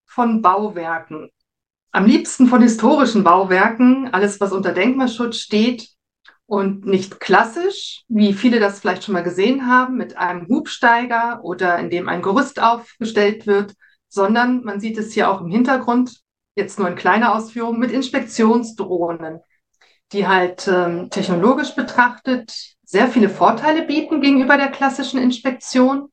von 0.06 0.42
Bauwerken. 0.42 1.30
Am 1.92 2.06
liebsten 2.06 2.48
von 2.48 2.62
historischen 2.62 3.26
Bauwerken, 3.26 4.14
alles 4.14 4.40
was 4.40 4.54
unter 4.54 4.72
Denkmalschutz 4.72 5.40
steht, 5.40 5.90
und 6.48 6.86
nicht 6.86 7.20
klassisch, 7.20 8.04
wie 8.08 8.34
viele 8.34 8.60
das 8.60 8.80
vielleicht 8.80 9.04
schon 9.04 9.14
mal 9.14 9.24
gesehen 9.24 9.68
haben, 9.68 9.98
mit 9.98 10.18
einem 10.18 10.48
Hubsteiger 10.48 11.44
oder 11.44 11.80
in 11.80 11.90
dem 11.90 12.08
ein 12.08 12.22
Gerüst 12.22 12.62
aufgestellt 12.62 13.48
wird, 13.48 13.74
sondern 14.08 14.64
man 14.64 14.80
sieht 14.80 14.98
es 14.98 15.14
hier 15.14 15.30
auch 15.30 15.42
im 15.42 15.50
Hintergrund, 15.50 16.22
jetzt 16.56 16.80
nur 16.80 16.88
in 16.88 16.96
kleiner 16.96 17.36
Ausführung, 17.36 17.80
mit 17.80 17.92
Inspektionsdrohnen, 17.92 19.42
die 20.12 20.28
halt 20.28 20.68
ähm, 20.68 21.10
technologisch 21.10 21.76
betrachtet 21.76 22.76
sehr 22.86 23.08
viele 23.08 23.30
Vorteile 23.30 23.82
bieten 23.82 24.22
gegenüber 24.22 24.58
der 24.58 24.70
klassischen 24.70 25.20
Inspektion 25.20 26.10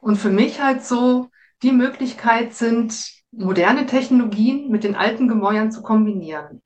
und 0.00 0.16
für 0.16 0.30
mich 0.30 0.60
halt 0.62 0.84
so 0.84 1.28
die 1.62 1.72
Möglichkeit 1.72 2.54
sind, 2.54 3.12
moderne 3.30 3.84
Technologien 3.84 4.70
mit 4.70 4.84
den 4.84 4.94
alten 4.94 5.28
Gemäuern 5.28 5.70
zu 5.70 5.82
kombinieren. 5.82 6.62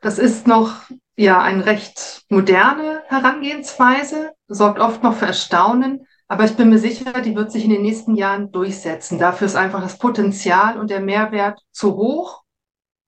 Das 0.00 0.18
ist 0.18 0.46
noch 0.46 0.84
ja 1.16 1.40
eine 1.40 1.66
recht 1.66 2.22
moderne 2.28 3.02
Herangehensweise, 3.08 4.32
sorgt 4.48 4.78
oft 4.78 5.02
noch 5.02 5.14
für 5.14 5.26
Erstaunen, 5.26 6.06
aber 6.28 6.44
ich 6.44 6.56
bin 6.56 6.70
mir 6.70 6.78
sicher, 6.78 7.12
die 7.20 7.34
wird 7.34 7.50
sich 7.50 7.64
in 7.64 7.70
den 7.70 7.82
nächsten 7.82 8.14
Jahren 8.14 8.52
durchsetzen. 8.52 9.18
Dafür 9.18 9.46
ist 9.46 9.56
einfach 9.56 9.82
das 9.82 9.98
Potenzial 9.98 10.78
und 10.78 10.88
der 10.88 11.00
Mehrwert 11.00 11.60
zu 11.72 11.96
hoch. 11.96 12.42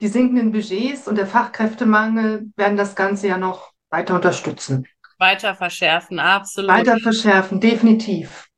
Die 0.00 0.08
sinkenden 0.08 0.50
Budgets 0.50 1.06
und 1.06 1.16
der 1.16 1.28
Fachkräftemangel 1.28 2.50
werden 2.56 2.76
das 2.76 2.96
Ganze 2.96 3.28
ja 3.28 3.38
noch 3.38 3.70
weiter 3.90 4.16
unterstützen. 4.16 4.88
Weiter 5.18 5.54
verschärfen, 5.54 6.18
absolut. 6.18 6.68
Weiter 6.70 6.98
verschärfen, 6.98 7.60
definitiv. 7.60 8.48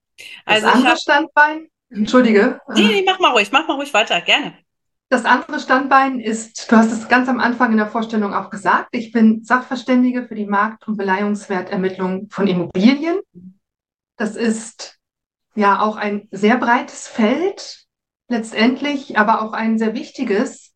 Das 0.47 0.65
also 0.65 0.69
andere 0.69 0.93
hab... 0.93 0.99
Standbein, 0.99 1.69
entschuldige. 1.91 2.59
Nee, 2.75 2.87
nee, 2.87 3.05
mach 3.05 3.19
mal 3.19 3.33
ruhig, 3.33 3.53
mach 3.53 3.69
mal 3.69 3.75
ruhig 3.75 3.93
weiter, 3.93 4.23
gerne. 4.23 4.57
Das 5.15 5.27
andere 5.27 5.61
Standbein 5.61 6.19
ist, 6.19 6.73
du 6.73 6.77
hast 6.77 6.91
es 6.91 7.07
ganz 7.07 7.29
am 7.29 7.39
Anfang 7.39 7.71
in 7.71 7.77
der 7.77 7.87
Vorstellung 7.87 8.35
auch 8.35 8.51
gesagt, 8.51 8.89
ich 8.91 9.13
bin 9.13 9.45
Sachverständige 9.45 10.27
für 10.27 10.35
die 10.35 10.45
Markt- 10.45 10.89
und 10.89 10.97
Beleihungswertermittlung 10.97 12.31
von 12.31 12.49
Immobilien. 12.49 13.21
Das 14.17 14.35
ist 14.35 14.99
ja 15.55 15.79
auch 15.79 15.95
ein 15.95 16.27
sehr 16.33 16.57
breites 16.57 17.07
Feld 17.07 17.87
letztendlich, 18.27 19.17
aber 19.17 19.43
auch 19.43 19.53
ein 19.53 19.79
sehr 19.79 19.95
wichtiges, 19.95 20.73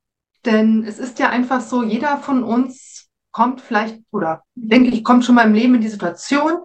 denn 0.47 0.85
es 0.85 1.01
ist 1.01 1.19
ja 1.19 1.31
einfach 1.31 1.61
so, 1.61 1.83
jeder 1.83 2.19
von 2.19 2.45
uns 2.45 3.09
kommt 3.33 3.61
vielleicht 3.61 3.99
oder 4.13 4.45
denke 4.55 4.91
ich, 4.91 5.03
kommt 5.03 5.25
schon 5.25 5.35
mal 5.35 5.49
im 5.49 5.55
Leben 5.55 5.75
in 5.75 5.81
die 5.81 5.89
Situation, 5.89 6.59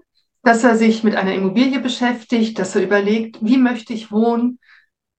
dass 0.43 0.63
er 0.63 0.75
sich 0.75 1.03
mit 1.03 1.15
einer 1.15 1.33
Immobilie 1.33 1.79
beschäftigt, 1.79 2.59
dass 2.59 2.75
er 2.75 2.83
überlegt, 2.83 3.43
wie 3.43 3.57
möchte 3.57 3.93
ich 3.93 4.11
wohnen, 4.11 4.59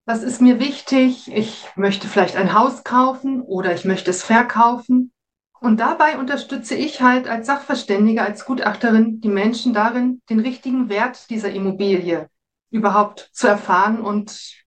was 0.06 0.22
ist 0.22 0.40
mir 0.40 0.60
wichtig? 0.60 1.32
Ich 1.32 1.66
möchte 1.76 2.08
vielleicht 2.08 2.36
ein 2.36 2.52
Haus 2.52 2.84
kaufen 2.84 3.40
oder 3.40 3.74
ich 3.74 3.84
möchte 3.84 4.10
es 4.10 4.22
verkaufen. 4.22 5.12
Und 5.60 5.80
dabei 5.80 6.18
unterstütze 6.18 6.74
ich 6.74 7.00
halt 7.00 7.26
als 7.26 7.46
Sachverständige, 7.46 8.22
als 8.22 8.44
Gutachterin 8.44 9.20
die 9.22 9.28
Menschen 9.28 9.72
darin, 9.72 10.20
den 10.28 10.40
richtigen 10.40 10.90
Wert 10.90 11.30
dieser 11.30 11.50
Immobilie 11.50 12.28
überhaupt 12.70 13.30
zu 13.32 13.46
erfahren 13.46 14.00
und 14.00 14.64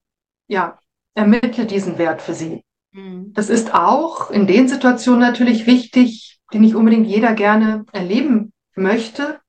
ja, 0.47 0.79
ermittle 1.13 1.65
diesen 1.65 1.99
Wert 1.99 2.21
für 2.21 2.33
sie. 2.33 2.63
Mhm. 2.93 3.31
Das 3.33 3.49
ist 3.49 3.75
auch 3.75 4.31
in 4.31 4.47
den 4.47 4.67
Situationen 4.67 5.19
natürlich 5.19 5.67
wichtig, 5.67 6.39
die 6.51 6.59
nicht 6.59 6.73
unbedingt 6.73 7.05
jeder 7.05 7.33
gerne 7.33 7.85
erleben 7.91 8.53
möchte, 8.75 9.39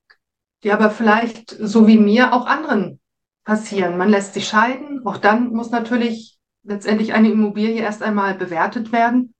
die 0.64 0.72
aber 0.72 0.90
vielleicht 0.90 1.50
so 1.50 1.86
wie 1.86 1.96
mir 1.96 2.34
auch 2.34 2.46
anderen 2.46 3.00
passieren. 3.48 3.96
Man 3.96 4.10
lässt 4.10 4.34
sich 4.34 4.46
scheiden. 4.46 5.00
Auch 5.06 5.16
dann 5.16 5.54
muss 5.54 5.70
natürlich 5.70 6.38
letztendlich 6.64 7.14
eine 7.14 7.30
Immobilie 7.30 7.80
erst 7.80 8.02
einmal 8.02 8.34
bewertet 8.34 8.92
werden. 8.92 9.34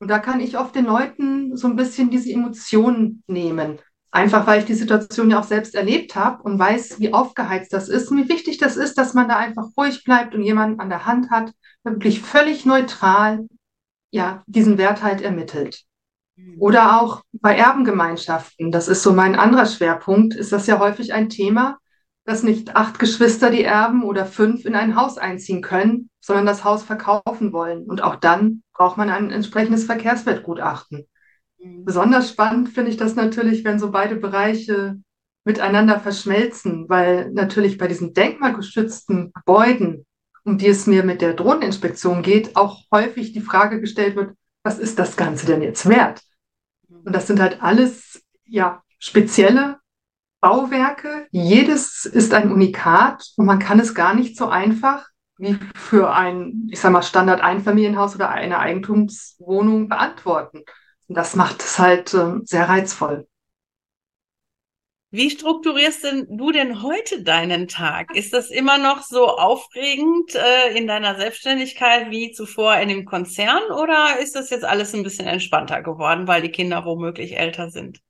Und 0.00 0.08
da 0.08 0.18
kann 0.18 0.40
ich 0.40 0.58
oft 0.58 0.74
den 0.74 0.86
Leuten 0.86 1.56
so 1.56 1.68
ein 1.68 1.76
bisschen 1.76 2.10
diese 2.10 2.32
Emotionen 2.32 3.22
nehmen. 3.28 3.78
Einfach 4.10 4.48
weil 4.48 4.58
ich 4.58 4.64
die 4.64 4.74
Situation 4.74 5.30
ja 5.30 5.38
auch 5.38 5.44
selbst 5.44 5.76
erlebt 5.76 6.16
habe 6.16 6.42
und 6.42 6.58
weiß, 6.58 6.98
wie 6.98 7.12
aufgeheizt 7.12 7.72
das 7.72 7.88
ist 7.88 8.10
und 8.10 8.16
wie 8.18 8.28
wichtig 8.28 8.58
das 8.58 8.76
ist, 8.76 8.98
dass 8.98 9.14
man 9.14 9.28
da 9.28 9.36
einfach 9.36 9.68
ruhig 9.78 10.02
bleibt 10.02 10.34
und 10.34 10.42
jemanden 10.42 10.80
an 10.80 10.88
der 10.88 11.06
Hand 11.06 11.30
hat, 11.30 11.52
wirklich 11.84 12.22
völlig 12.22 12.66
neutral 12.66 13.46
ja, 14.10 14.42
diesen 14.46 14.78
Wert 14.78 15.04
halt 15.04 15.22
ermittelt. 15.22 15.84
Mhm. 16.34 16.56
Oder 16.58 17.00
auch 17.00 17.22
bei 17.32 17.56
Erbengemeinschaften, 17.56 18.72
das 18.72 18.88
ist 18.88 19.04
so 19.04 19.12
mein 19.12 19.36
anderer 19.36 19.66
Schwerpunkt, 19.66 20.34
ist 20.34 20.50
das 20.50 20.66
ja 20.66 20.80
häufig 20.80 21.14
ein 21.14 21.28
Thema, 21.28 21.78
dass 22.24 22.42
nicht 22.42 22.74
acht 22.74 22.98
Geschwister, 22.98 23.50
die 23.50 23.64
erben 23.64 24.02
oder 24.02 24.24
fünf 24.24 24.64
in 24.64 24.74
ein 24.74 24.96
Haus 24.96 25.18
einziehen 25.18 25.60
können, 25.60 26.08
sondern 26.20 26.46
das 26.46 26.64
Haus 26.64 26.82
verkaufen 26.82 27.52
wollen. 27.52 27.84
Und 27.84 28.02
auch 28.02 28.16
dann 28.16 28.62
braucht 28.72 28.96
man 28.96 29.10
ein 29.10 29.30
entsprechendes 29.30 29.84
Verkehrswertgutachten. 29.84 31.06
Mhm. 31.58 31.84
Besonders 31.84 32.30
spannend 32.30 32.70
finde 32.70 32.90
ich 32.90 32.96
das 32.96 33.14
natürlich, 33.14 33.64
wenn 33.64 33.78
so 33.78 33.90
beide 33.90 34.16
Bereiche 34.16 34.96
miteinander 35.44 36.00
verschmelzen, 36.00 36.88
weil 36.88 37.30
natürlich 37.32 37.76
bei 37.76 37.86
diesen 37.86 38.14
denkmalgeschützten 38.14 39.32
Gebäuden, 39.34 40.06
um 40.44 40.56
die 40.56 40.68
es 40.68 40.86
mir 40.86 41.04
mit 41.04 41.20
der 41.20 41.34
Drohneninspektion 41.34 42.22
geht, 42.22 42.56
auch 42.56 42.84
häufig 42.90 43.32
die 43.32 43.42
Frage 43.42 43.80
gestellt 43.80 44.16
wird, 44.16 44.34
was 44.62 44.78
ist 44.78 44.98
das 44.98 45.18
Ganze 45.18 45.44
denn 45.44 45.60
jetzt 45.60 45.86
wert? 45.86 46.22
Mhm. 46.88 47.02
Und 47.04 47.12
das 47.14 47.26
sind 47.26 47.38
halt 47.38 47.62
alles, 47.62 48.22
ja, 48.46 48.82
spezielle 48.98 49.78
Bauwerke. 50.44 51.26
Jedes 51.30 52.04
ist 52.04 52.34
ein 52.34 52.52
Unikat 52.52 53.32
und 53.38 53.46
man 53.46 53.58
kann 53.58 53.80
es 53.80 53.94
gar 53.94 54.14
nicht 54.14 54.36
so 54.36 54.48
einfach 54.48 55.06
wie 55.38 55.58
für 55.74 56.12
ein, 56.12 56.68
ich 56.70 56.80
sag 56.80 56.92
mal, 56.92 57.02
Standard-Einfamilienhaus 57.02 58.14
oder 58.14 58.28
eine 58.28 58.58
Eigentumswohnung 58.58 59.88
beantworten. 59.88 60.58
Und 61.08 61.16
das 61.16 61.34
macht 61.34 61.62
es 61.62 61.78
halt 61.78 62.12
äh, 62.12 62.34
sehr 62.44 62.68
reizvoll. 62.68 63.26
Wie 65.10 65.30
strukturierst 65.30 66.04
denn 66.04 66.26
du 66.36 66.52
denn 66.52 66.82
heute 66.82 67.22
deinen 67.22 67.66
Tag? 67.66 68.14
Ist 68.14 68.34
das 68.34 68.50
immer 68.50 68.76
noch 68.76 69.02
so 69.02 69.28
aufregend 69.28 70.34
äh, 70.34 70.76
in 70.76 70.86
deiner 70.86 71.16
Selbstständigkeit 71.16 72.10
wie 72.10 72.32
zuvor 72.32 72.76
in 72.76 72.90
dem 72.90 73.06
Konzern 73.06 73.62
oder 73.70 74.18
ist 74.20 74.36
das 74.36 74.50
jetzt 74.50 74.66
alles 74.66 74.92
ein 74.92 75.04
bisschen 75.04 75.26
entspannter 75.26 75.82
geworden, 75.82 76.28
weil 76.28 76.42
die 76.42 76.50
Kinder 76.50 76.84
womöglich 76.84 77.38
älter 77.38 77.70
sind? 77.70 78.00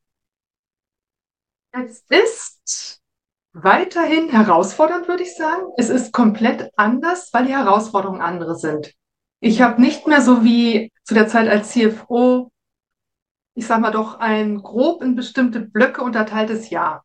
Es 1.76 2.04
ist 2.08 3.02
weiterhin 3.52 4.28
herausfordernd, 4.28 5.08
würde 5.08 5.24
ich 5.24 5.34
sagen. 5.34 5.72
Es 5.76 5.88
ist 5.88 6.12
komplett 6.12 6.70
anders, 6.76 7.32
weil 7.32 7.46
die 7.46 7.52
Herausforderungen 7.52 8.20
andere 8.20 8.54
sind. 8.56 8.94
Ich 9.40 9.60
habe 9.60 9.80
nicht 9.80 10.06
mehr 10.06 10.22
so 10.22 10.44
wie 10.44 10.92
zu 11.02 11.14
der 11.14 11.26
Zeit 11.26 11.48
als 11.48 11.70
CFO, 11.70 12.52
ich 13.54 13.66
sage 13.66 13.80
mal 13.80 13.90
doch, 13.90 14.20
ein 14.20 14.62
grob 14.62 15.02
in 15.02 15.16
bestimmte 15.16 15.60
Blöcke 15.60 16.02
unterteiltes 16.02 16.70
Jahr, 16.70 17.04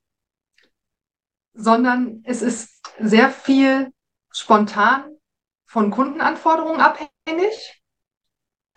sondern 1.54 2.22
es 2.24 2.44
ist 2.44 2.82
sehr 3.00 3.32
viel 3.32 3.92
spontan 4.32 5.18
von 5.66 5.90
Kundenanforderungen 5.90 6.80
abhängig, 6.80 7.82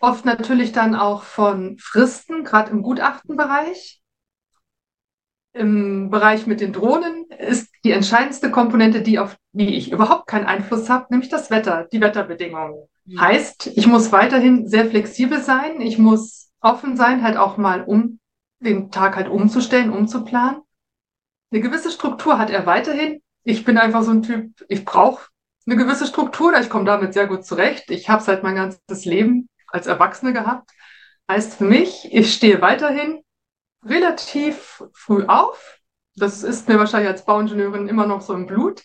oft 0.01 0.25
natürlich 0.25 0.73
dann 0.73 0.95
auch 0.95 1.23
von 1.23 1.77
Fristen, 1.79 2.45
gerade 2.45 2.71
im 2.71 2.83
Gutachtenbereich. 2.83 4.02
Im 5.55 6.11
Bereich 6.11 6.47
mit 6.47 6.61
den 6.61 6.73
Drohnen 6.73 7.27
ist 7.38 7.71
die 7.85 7.91
entscheidendste 7.91 8.51
Komponente, 8.51 9.03
die 9.03 9.19
auf 9.19 9.37
die 9.53 9.75
ich 9.75 9.93
überhaupt 9.93 10.27
keinen 10.27 10.47
Einfluss 10.47 10.88
habe, 10.88 11.07
nämlich 11.11 11.29
das 11.29 11.51
Wetter, 11.51 11.87
die 11.93 12.01
Wetterbedingungen. 12.01 12.88
Mhm. 13.05 13.21
Heißt, 13.21 13.67
ich 13.75 13.87
muss 13.87 14.12
weiterhin 14.12 14.67
sehr 14.67 14.87
flexibel 14.87 15.41
sein, 15.41 15.81
ich 15.81 15.99
muss 15.99 16.51
offen 16.61 16.97
sein, 16.97 17.23
halt 17.23 17.37
auch 17.37 17.59
mal 17.59 17.83
um 17.83 18.19
den 18.61 18.91
Tag 18.91 19.17
halt 19.17 19.29
umzustellen, 19.29 19.91
umzuplanen. 19.91 20.62
Eine 21.51 21.61
gewisse 21.61 21.91
Struktur 21.91 22.38
hat 22.38 22.49
er 22.49 22.65
weiterhin. 22.65 23.21
Ich 23.45 23.65
bin 23.65 23.77
einfach 23.77 24.03
so 24.03 24.12
ein 24.12 24.23
Typ, 24.23 24.53
ich 24.69 24.85
brauche 24.85 25.27
eine 25.67 25.77
gewisse 25.77 26.07
Struktur. 26.07 26.59
Ich 26.59 26.71
komme 26.71 26.85
damit 26.85 27.12
sehr 27.12 27.27
gut 27.27 27.45
zurecht. 27.45 27.91
Ich 27.91 28.09
habe 28.09 28.23
seit 28.23 28.43
mein 28.43 28.55
ganzes 28.55 29.05
Leben 29.05 29.49
als 29.69 29.87
Erwachsene 29.87 30.33
gehabt. 30.33 30.71
Heißt 31.31 31.55
für 31.55 31.65
mich, 31.65 32.09
ich 32.12 32.33
stehe 32.33 32.61
weiterhin 32.61 33.21
relativ 33.85 34.83
früh 34.92 35.25
auf. 35.27 35.81
Das 36.16 36.42
ist 36.42 36.68
mir 36.68 36.79
wahrscheinlich 36.79 37.11
als 37.11 37.25
Bauingenieurin 37.25 37.88
immer 37.88 38.07
noch 38.07 38.21
so 38.21 38.35
im 38.35 38.47
Blut. 38.47 38.83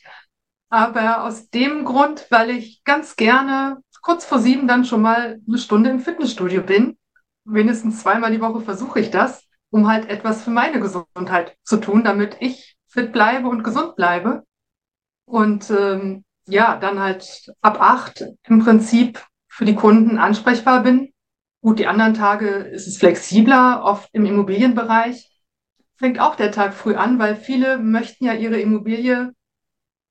Aber 0.69 1.23
aus 1.23 1.49
dem 1.49 1.85
Grund, 1.85 2.25
weil 2.29 2.49
ich 2.49 2.83
ganz 2.83 3.15
gerne 3.15 3.77
kurz 4.01 4.25
vor 4.25 4.39
sieben 4.39 4.67
dann 4.67 4.85
schon 4.85 5.01
mal 5.01 5.39
eine 5.47 5.57
Stunde 5.57 5.89
im 5.89 5.99
Fitnessstudio 5.99 6.61
bin. 6.61 6.97
Wenigstens 7.45 8.01
zweimal 8.01 8.31
die 8.31 8.41
Woche 8.41 8.61
versuche 8.61 8.99
ich 8.99 9.11
das, 9.11 9.45
um 9.69 9.87
halt 9.87 10.09
etwas 10.09 10.43
für 10.43 10.49
meine 10.49 10.79
Gesundheit 10.79 11.57
zu 11.63 11.77
tun, 11.77 12.03
damit 12.03 12.37
ich 12.39 12.77
fit 12.87 13.11
bleibe 13.11 13.47
und 13.49 13.63
gesund 13.63 13.95
bleibe. 13.95 14.43
Und 15.25 15.69
ähm, 15.71 16.23
ja, 16.47 16.77
dann 16.77 16.99
halt 16.99 17.51
ab 17.61 17.81
acht 17.81 18.23
im 18.43 18.63
Prinzip 18.63 19.21
für 19.47 19.65
die 19.65 19.75
Kunden 19.75 20.17
ansprechbar 20.17 20.83
bin. 20.83 21.13
Gut, 21.67 21.79
die 21.79 21.87
anderen 21.87 22.13
Tage 22.13 22.47
ist 22.47 22.87
es 22.87 22.97
flexibler, 22.97 23.83
oft 23.83 24.07
im 24.13 24.25
Immobilienbereich. 24.25 25.29
Fängt 25.97 26.17
auch 26.17 26.35
der 26.35 26.53
Tag 26.53 26.73
früh 26.73 26.95
an, 26.95 27.19
weil 27.19 27.35
viele 27.35 27.77
möchten 27.77 28.23
ja 28.23 28.31
ihre 28.31 28.57
Immobilie 28.57 29.33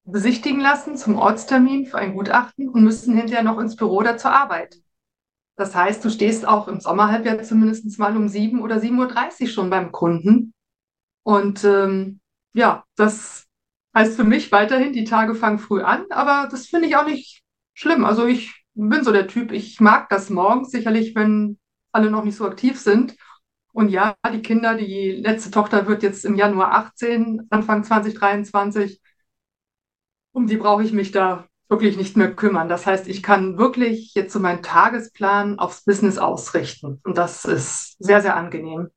besichtigen 0.05 0.61
lassen 0.61 0.99
zum 0.99 1.17
Ortstermin 1.17 1.87
für 1.87 1.97
ein 1.97 2.13
Gutachten 2.13 2.69
und 2.69 2.85
müssen 2.85 3.17
hinterher 3.17 3.43
noch 3.43 3.59
ins 3.59 3.75
Büro 3.75 3.97
oder 3.97 4.19
zur 4.19 4.33
Arbeit. 4.33 4.77
Das 5.57 5.75
heißt, 5.75 6.05
du 6.05 6.11
stehst 6.11 6.47
auch 6.47 6.69
im 6.69 6.79
Sommerhalbjahr 6.79 7.43
zumindest 7.43 7.99
mal 7.99 8.15
um 8.15 8.29
sieben 8.29 8.61
oder 8.61 8.77
7.30 8.77 9.41
Uhr 9.41 9.49
schon 9.49 9.71
beim 9.71 9.93
Kunden. 9.93 10.53
Und 11.23 11.65
ähm, 11.65 12.21
ja, 12.53 12.85
das 12.97 13.47
heißt 13.95 14.15
für 14.15 14.25
mich 14.25 14.53
weiterhin, 14.53 14.93
die 14.93 15.05
Tage 15.05 15.35
fangen 15.35 15.59
früh 15.59 15.81
an, 15.81 16.05
aber 16.11 16.49
das 16.51 16.67
finde 16.67 16.87
ich 16.87 16.97
auch 16.97 17.07
nicht 17.07 17.41
schlimm. 17.73 18.05
Also 18.05 18.27
ich 18.27 18.66
bin 18.77 19.05
so 19.05 19.13
der 19.13 19.27
Typ, 19.27 19.53
ich 19.53 19.81
mag 19.81 20.09
das 20.09 20.31
morgens, 20.31 20.71
sicherlich, 20.71 21.15
wenn 21.15 21.59
alle 21.93 22.11
noch 22.11 22.25
nicht 22.25 22.37
so 22.37 22.47
aktiv 22.47 22.79
sind. 22.79 23.17
Und 23.73 23.91
ja, 23.91 24.17
die 24.33 24.43
Kinder, 24.43 24.75
die 24.75 25.13
letzte 25.13 25.51
Tochter 25.51 25.87
wird 25.87 26.03
jetzt 26.03 26.25
im 26.25 26.37
Januar 26.37 26.73
18, 26.73 27.47
Anfang 27.51 27.85
2023. 27.85 29.01
Um 30.33 30.47
die 30.47 30.57
brauche 30.57 30.83
ich 30.83 30.93
mich 30.93 31.13
da 31.13 31.47
wirklich 31.69 31.97
nicht 31.97 32.17
mehr 32.17 32.35
kümmern. 32.35 32.71
Das 32.71 32.87
heißt, 32.87 33.09
ich 33.09 33.23
kann 33.23 33.59
wirklich 33.59 34.15
jetzt 34.15 34.33
so 34.33 34.41
meinen 34.41 34.63
Tagesplan 34.63 35.59
aufs 35.59 35.85
Business 35.85 36.17
ausrichten. 36.17 37.01
Und 37.05 37.19
das 37.19 37.45
ist 37.45 37.97
sehr, 37.99 38.23
sehr 38.23 38.37
angenehm. 38.37 38.89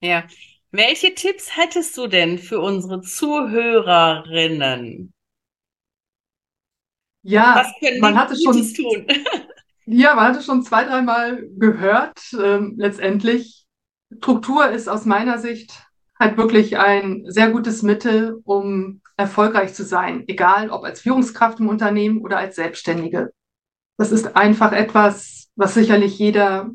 Ja. 0.00 0.24
Welche 0.72 1.14
Tipps 1.14 1.56
hättest 1.56 1.96
du 1.96 2.08
denn 2.08 2.38
für 2.38 2.58
unsere 2.58 3.00
Zuhörerinnen? 3.00 5.13
Ja, 7.24 7.56
Was 7.56 7.72
können 7.80 8.00
man 8.00 8.18
hatte 8.18 8.36
schon, 8.36 8.52
tun? 8.74 9.06
ja, 9.86 10.14
man 10.14 10.26
hatte 10.26 10.42
schon 10.42 10.62
zwei, 10.62 10.84
dreimal 10.84 11.42
gehört. 11.56 12.20
Ähm, 12.38 12.74
letztendlich, 12.76 13.64
Struktur 14.18 14.68
ist 14.68 14.88
aus 14.88 15.06
meiner 15.06 15.38
Sicht 15.38 15.82
halt 16.20 16.36
wirklich 16.36 16.78
ein 16.78 17.24
sehr 17.26 17.50
gutes 17.50 17.82
Mittel, 17.82 18.40
um 18.44 19.00
erfolgreich 19.16 19.74
zu 19.74 19.84
sein, 19.84 20.24
egal 20.28 20.70
ob 20.70 20.84
als 20.84 21.00
Führungskraft 21.00 21.60
im 21.60 21.68
Unternehmen 21.68 22.20
oder 22.20 22.38
als 22.38 22.56
Selbstständige. 22.56 23.32
Das 23.96 24.12
ist 24.12 24.36
einfach 24.36 24.72
etwas, 24.72 25.48
was 25.56 25.74
sicherlich 25.74 26.18
jeder 26.18 26.70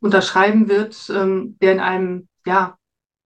unterschreiben 0.00 0.68
wird, 0.68 1.10
ähm, 1.14 1.56
der 1.62 1.72
in 1.72 1.80
einem 1.80 2.28
ja, 2.44 2.76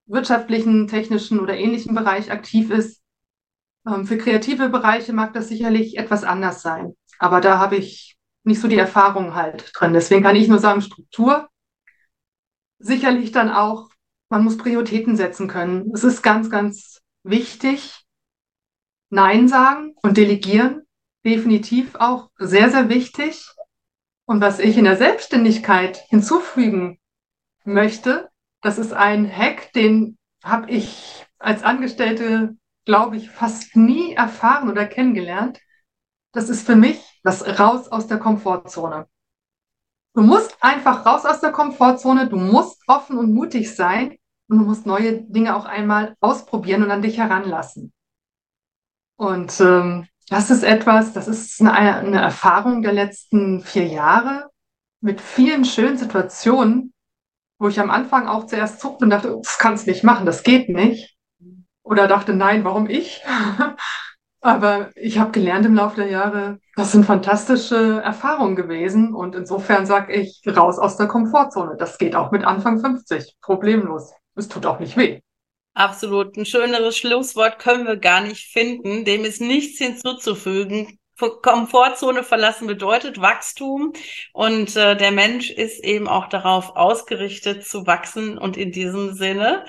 wirtschaftlichen, 0.07 0.89
technischen 0.89 1.41
oder 1.41 1.57
ähnlichen 1.57 1.95
Bereich 1.95 2.31
aktiv 2.31 2.71
ist. 2.71 3.03
Ähm, 3.87 4.07
für 4.07 4.19
kreative 4.19 4.69
Bereiche 4.69 5.13
mag 5.13 5.33
das 5.33 5.49
sicherlich 5.49 5.97
etwas 5.99 6.25
anders 6.25 6.63
sein. 6.63 6.97
Aber 7.19 7.41
da 7.41 7.59
habe 7.59 7.77
ich 7.77 8.17
nicht 8.45 8.61
so 8.61 8.69
die 8.69 8.79
Erfahrung 8.79 9.35
halt 9.35 9.73
drin. 9.75 9.93
Deswegen 9.93 10.23
kann 10.23 10.37
ich 10.37 10.49
nur 10.49 10.59
sagen, 10.59 10.81
Struktur. 10.81 11.49
Sicherlich 12.79 13.33
dann 13.33 13.51
auch, 13.51 13.91
man 14.29 14.45
muss 14.45 14.59
Prioritäten 14.59 15.17
setzen 15.17 15.49
können. 15.49 15.91
Es 15.95 16.05
ist 16.05 16.23
ganz, 16.23 16.51
ganz 16.51 17.01
wichtig, 17.23 18.05
Nein 19.09 19.49
sagen 19.49 19.95
und 20.03 20.17
delegieren. 20.17 20.83
Definitiv 21.25 21.95
auch 21.95 22.31
sehr, 22.39 22.71
sehr 22.71 22.89
wichtig. 22.89 23.51
Und 24.27 24.41
was 24.41 24.59
ich 24.59 24.77
in 24.77 24.85
der 24.85 24.97
Selbstständigkeit 24.97 25.99
hinzufügen 26.09 26.99
möchte, 27.65 28.29
das 28.61 28.79
ist 28.79 28.93
ein 28.93 29.31
Hack, 29.31 29.73
den 29.73 30.19
habe 30.43 30.71
ich 30.71 31.27
als 31.39 31.63
Angestellte, 31.63 32.57
glaube 32.87 33.19
ich, 33.19 33.31
fast 33.31 33.77
nie 33.77 34.15
erfahren 34.15 34.71
oder 34.71 34.87
kennengelernt. 34.87 35.61
Das 36.33 36.49
ist 36.49 36.65
für 36.65 36.77
mich 36.77 37.21
das 37.23 37.59
Raus 37.59 37.89
aus 37.89 38.07
der 38.07 38.19
Komfortzone. 38.19 39.07
Du 40.15 40.23
musst 40.23 40.57
einfach 40.63 41.05
raus 41.05 41.27
aus 41.27 41.41
der 41.41 41.53
Komfortzone, 41.53 42.29
du 42.29 42.39
musst 42.39 42.83
offen 42.87 43.19
und 43.19 43.35
mutig 43.35 43.75
sein 43.75 44.17
und 44.49 44.59
du 44.59 44.65
musst 44.65 44.87
neue 44.87 45.23
Dinge 45.23 45.55
auch 45.55 45.67
einmal 45.67 46.17
ausprobieren 46.21 46.83
und 46.85 46.91
an 46.91 47.03
dich 47.03 47.19
heranlassen. 47.19 47.93
Und 49.17 49.61
ähm, 49.61 50.09
das 50.29 50.51
ist 50.51 50.63
etwas, 50.63 51.13
das 51.13 51.29
ist 51.29 51.61
eine, 51.61 51.97
eine 51.97 52.21
Erfahrung 52.21 52.83
der 52.83 52.93
letzten 52.93 53.63
vier 53.63 53.87
Jahre 53.87 54.51
mit 55.01 55.21
vielen 55.21 55.65
schönen 55.65 55.99
Situationen, 55.99 56.93
wo 57.59 57.69
ich 57.69 57.81
am 57.81 57.91
Anfang 57.91 58.27
auch 58.27 58.47
zuerst 58.47 58.81
zuckte 58.81 59.05
und 59.05 59.11
dachte, 59.11 59.39
das 59.43 59.59
kannst 59.59 59.87
nicht 59.87 60.05
machen, 60.05 60.27
das 60.27 60.43
geht 60.43 60.69
nicht. 60.69 61.16
Oder 61.87 62.09
dachte, 62.09 62.35
nein, 62.35 62.65
warum 62.65 62.91
ich? 62.91 63.23
Aber 64.41 64.91
ich 64.97 65.19
habe 65.19 65.31
gelernt 65.31 65.67
im 65.67 65.75
Laufe 65.75 65.97
der 65.97 66.11
Jahre, 66.11 66.59
das 66.75 66.93
sind 66.93 67.05
fantastische 67.07 68.01
Erfahrungen 68.03 68.57
gewesen. 68.57 69.15
Und 69.15 69.37
insofern 69.37 69.87
sage 69.87 70.13
ich, 70.13 70.43
raus 70.49 70.81
aus 70.81 70.97
der 70.97 71.07
Komfortzone. 71.07 71.77
Das 71.79 71.99
geht 71.99 72.17
auch 72.17 72.33
mit 72.33 72.45
Anfang 72.45 72.81
50, 72.81 73.37
problemlos. 73.41 74.13
Es 74.35 74.49
tut 74.49 74.67
auch 74.67 74.81
nicht 74.81 74.97
weh. 74.97 75.21
Absolut. 75.75 76.37
Ein 76.37 76.45
schöneres 76.45 76.97
Schlusswort 76.97 77.61
können 77.61 77.87
wir 77.87 77.97
gar 77.97 78.21
nicht 78.21 78.51
finden. 78.53 79.05
Dem 79.05 79.25
ist 79.25 79.41
nichts 79.41 79.79
hinzuzufügen. 79.79 80.99
Komfortzone 81.17 82.23
verlassen 82.23 82.67
bedeutet 82.67 83.21
Wachstum 83.21 83.95
und 84.33 84.77
äh, 84.77 84.97
der 84.97 85.13
Mensch 85.13 85.51
ist 85.51 85.83
eben 85.83 86.09
auch 86.09 86.29
darauf 86.29 86.77
ausgerichtet 86.77 87.67
zu 87.67 87.87
wachsen 87.87 88.37
und 88.37 88.57
in 88.57 88.71
diesem 88.71 89.15
Sinne 89.15 89.65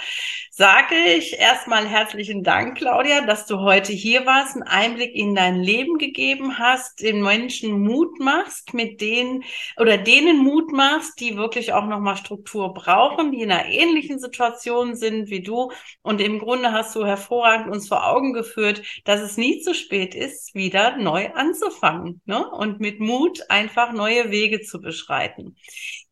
sage 0.57 0.95
ich 1.15 1.39
erstmal 1.39 1.87
herzlichen 1.87 2.43
Dank, 2.43 2.79
Claudia, 2.79 3.21
dass 3.21 3.45
du 3.45 3.59
heute 3.59 3.93
hier 3.93 4.25
warst, 4.25 4.55
einen 4.55 4.63
Einblick 4.63 5.13
in 5.13 5.35
dein 5.35 5.61
Leben 5.61 5.99
gegeben 5.99 6.57
hast, 6.57 6.99
den 7.01 7.21
Menschen 7.21 7.79
Mut 7.79 8.19
machst, 8.19 8.73
mit 8.73 8.99
denen 8.99 9.43
oder 9.77 9.99
denen 9.99 10.39
Mut 10.39 10.71
machst, 10.71 11.19
die 11.19 11.37
wirklich 11.37 11.73
auch 11.73 11.85
nochmal 11.85 12.17
Struktur 12.17 12.73
brauchen, 12.73 13.31
die 13.31 13.41
in 13.41 13.51
einer 13.51 13.67
ähnlichen 13.67 14.17
Situation 14.17 14.95
sind 14.95 15.29
wie 15.29 15.43
du. 15.43 15.71
Und 16.01 16.21
im 16.21 16.39
Grunde 16.39 16.71
hast 16.71 16.95
du 16.95 17.05
hervorragend 17.05 17.69
uns 17.69 17.87
vor 17.87 18.07
Augen 18.07 18.33
geführt, 18.33 18.81
dass 19.05 19.21
es 19.21 19.37
nie 19.37 19.61
zu 19.61 19.75
spät 19.75 20.15
ist, 20.15 20.55
wieder 20.55 20.97
neu 20.97 21.29
anzufangen 21.37 22.21
ne? 22.25 22.47
und 22.49 22.79
mit 22.79 22.99
Mut 22.99 23.39
einfach 23.49 23.93
neue 23.93 24.31
Wege 24.31 24.61
zu 24.61 24.81
beschreiten. 24.81 25.55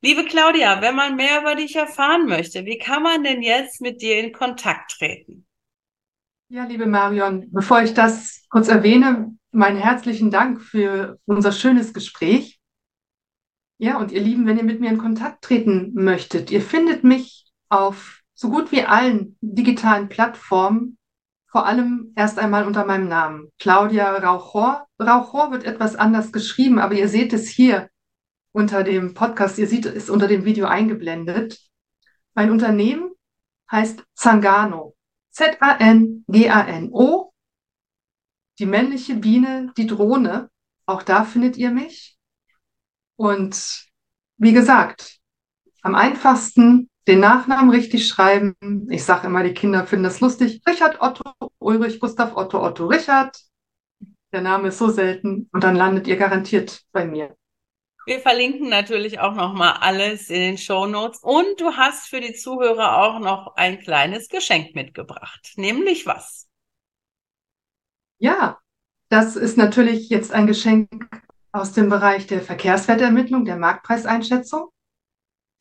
Liebe 0.02 0.26
Claudia, 0.26 0.82
wenn 0.82 0.96
man 0.96 1.16
mehr 1.16 1.42
über 1.42 1.56
dich 1.56 1.76
erfahren 1.76 2.28
möchte, 2.28 2.66
wie 2.66 2.78
kann 2.78 3.04
man 3.04 3.24
denn 3.24 3.42
jetzt 3.42 3.82
mit 3.82 4.02
dir 4.02 4.20
in 4.20 4.32
Kontakt 4.32 4.92
treten? 4.92 5.46
Ja, 6.48 6.66
liebe 6.66 6.86
Marion, 6.86 7.50
bevor 7.52 7.82
ich 7.82 7.94
das 7.94 8.46
kurz 8.50 8.68
erwähne, 8.68 9.36
meinen 9.52 9.78
herzlichen 9.78 10.30
Dank 10.30 10.62
für 10.62 11.20
unser 11.26 11.52
schönes 11.52 11.94
Gespräch. 11.94 12.60
Ja, 13.78 13.98
und 13.98 14.12
ihr 14.12 14.22
Lieben, 14.22 14.46
wenn 14.46 14.58
ihr 14.58 14.64
mit 14.64 14.80
mir 14.80 14.90
in 14.90 14.98
Kontakt 14.98 15.44
treten 15.44 15.92
möchtet, 15.96 16.52
ihr 16.52 16.62
findet 16.62 17.04
mich 17.04 17.46
auf 17.70 18.22
so 18.34 18.50
gut 18.50 18.72
wie 18.72 18.84
allen 18.84 19.38
digitalen 19.42 20.08
Plattformen, 20.08 20.98
vor 21.56 21.66
allem 21.66 22.12
erst 22.18 22.38
einmal 22.38 22.68
unter 22.68 22.84
meinem 22.84 23.08
Namen, 23.08 23.50
Claudia 23.60 24.18
Rauchor. 24.18 24.90
Rauchor 25.02 25.52
wird 25.52 25.64
etwas 25.64 25.96
anders 25.96 26.34
geschrieben, 26.34 26.80
aber 26.80 26.96
ihr 26.96 27.08
seht 27.08 27.32
es 27.32 27.48
hier 27.48 27.90
unter 28.52 28.84
dem 28.84 29.14
Podcast, 29.14 29.58
ihr 29.58 29.70
seht 29.70 29.86
es 29.86 30.10
unter 30.10 30.28
dem 30.28 30.44
Video 30.44 30.66
eingeblendet. 30.66 31.58
Mein 32.34 32.52
Unternehmen 32.52 33.14
heißt 33.72 34.04
Zangano. 34.16 34.98
Z-A-N-G-A-N-O. 35.30 37.32
Die 38.60 38.66
männliche 38.66 39.16
Biene, 39.16 39.72
die 39.78 39.88
Drohne. 39.88 40.50
Auch 40.86 41.04
da 41.04 41.24
findet 41.24 41.56
ihr 41.56 41.72
mich. 41.72 42.18
Und 43.16 43.86
wie 44.36 44.52
gesagt, 44.52 45.22
am 45.86 45.94
einfachsten 45.94 46.90
den 47.08 47.20
Nachnamen 47.20 47.70
richtig 47.70 48.08
schreiben. 48.08 48.56
Ich 48.90 49.04
sage 49.04 49.28
immer, 49.28 49.44
die 49.44 49.54
Kinder 49.54 49.86
finden 49.86 50.06
das 50.06 50.20
lustig. 50.20 50.60
Richard 50.68 51.00
Otto 51.00 51.32
Ulrich 51.60 52.00
Gustav 52.00 52.36
Otto 52.36 52.66
Otto 52.66 52.88
Richard. 52.88 53.38
Der 54.34 54.42
Name 54.42 54.70
ist 54.70 54.80
so 54.80 54.90
selten 54.90 55.48
und 55.54 55.64
dann 55.64 55.76
landet 55.76 56.08
ihr 56.08 56.18
garantiert 56.18 56.82
bei 56.92 57.06
mir. 57.06 57.36
Wir 58.08 58.20
verlinken 58.20 58.68
natürlich 58.68 59.20
auch 59.20 59.36
noch 59.36 59.54
mal 59.54 59.74
alles 59.74 60.32
in 60.32 60.40
den 60.40 60.58
Show 60.58 60.88
Notes 60.88 61.20
und 61.22 61.62
du 61.62 61.74
hast 61.74 62.08
für 62.08 62.20
die 62.20 62.34
Zuhörer 62.34 62.98
auch 62.98 63.20
noch 63.20 63.56
ein 63.56 63.80
kleines 63.80 64.28
Geschenk 64.28 64.74
mitgebracht, 64.74 65.54
nämlich 65.56 66.08
was? 66.08 66.48
Ja, 68.18 68.60
Das 69.10 69.36
ist 69.36 69.56
natürlich 69.56 70.10
jetzt 70.10 70.32
ein 70.32 70.48
Geschenk 70.48 71.08
aus 71.52 71.74
dem 71.74 71.90
Bereich 71.90 72.26
der 72.26 72.42
Verkehrswertermittlung, 72.42 73.46
der 73.46 73.58
Marktpreiseinschätzung. 73.58 74.70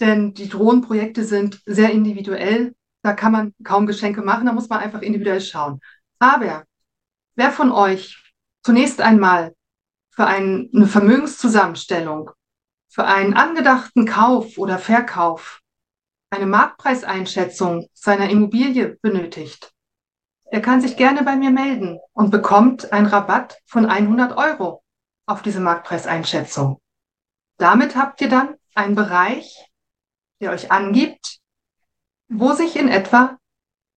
Denn 0.00 0.34
die 0.34 0.48
Drohnenprojekte 0.48 1.24
sind 1.24 1.62
sehr 1.66 1.90
individuell. 1.90 2.74
Da 3.02 3.12
kann 3.12 3.32
man 3.32 3.54
kaum 3.62 3.86
Geschenke 3.86 4.22
machen, 4.22 4.46
da 4.46 4.52
muss 4.52 4.68
man 4.68 4.80
einfach 4.80 5.02
individuell 5.02 5.40
schauen. 5.40 5.80
Aber 6.18 6.64
wer 7.36 7.50
von 7.50 7.70
euch 7.70 8.32
zunächst 8.62 9.00
einmal 9.00 9.54
für 10.10 10.26
ein, 10.26 10.70
eine 10.74 10.86
Vermögenszusammenstellung, 10.86 12.30
für 12.88 13.04
einen 13.04 13.34
angedachten 13.34 14.06
Kauf 14.06 14.56
oder 14.56 14.78
Verkauf 14.78 15.60
eine 16.30 16.46
Marktpreiseinschätzung 16.46 17.88
seiner 17.92 18.30
Immobilie 18.30 18.96
benötigt, 19.02 19.72
der 20.52 20.62
kann 20.62 20.80
sich 20.80 20.96
gerne 20.96 21.24
bei 21.24 21.36
mir 21.36 21.50
melden 21.50 21.98
und 22.12 22.30
bekommt 22.30 22.92
einen 22.92 23.06
Rabatt 23.06 23.58
von 23.66 23.86
100 23.86 24.36
Euro 24.36 24.84
auf 25.26 25.42
diese 25.42 25.60
Marktpreiseinschätzung. 25.60 26.80
Damit 27.58 27.96
habt 27.96 28.20
ihr 28.20 28.28
dann 28.28 28.54
einen 28.74 28.94
Bereich, 28.94 29.68
der 30.44 30.52
euch 30.52 30.70
angibt, 30.70 31.40
wo 32.28 32.52
sich 32.52 32.76
in 32.76 32.88
etwa 32.88 33.38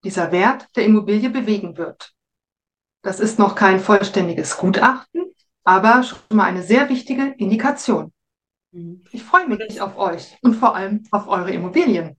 dieser 0.04 0.32
Wert 0.32 0.68
der 0.78 0.86
Immobilie 0.86 1.30
bewegen 1.30 1.78
wird. 1.78 2.14
Das 3.04 3.20
ist 3.20 3.38
noch 3.38 3.56
kein 3.56 3.80
vollständiges 3.80 4.58
Gutachten, 4.58 5.34
aber 5.66 6.04
schon 6.04 6.20
mal 6.32 6.46
eine 6.46 6.64
sehr 6.64 6.88
wichtige 6.88 7.36
Indikation. 7.38 8.14
Mhm. 8.72 9.04
Ich 9.12 9.24
freue 9.24 9.48
mich 9.48 9.82
auf 9.82 9.98
euch 9.98 10.38
und 10.42 10.56
vor 10.56 10.74
allem 10.76 11.04
auf 11.12 11.28
eure 11.28 11.52
Immobilien. 11.52 12.18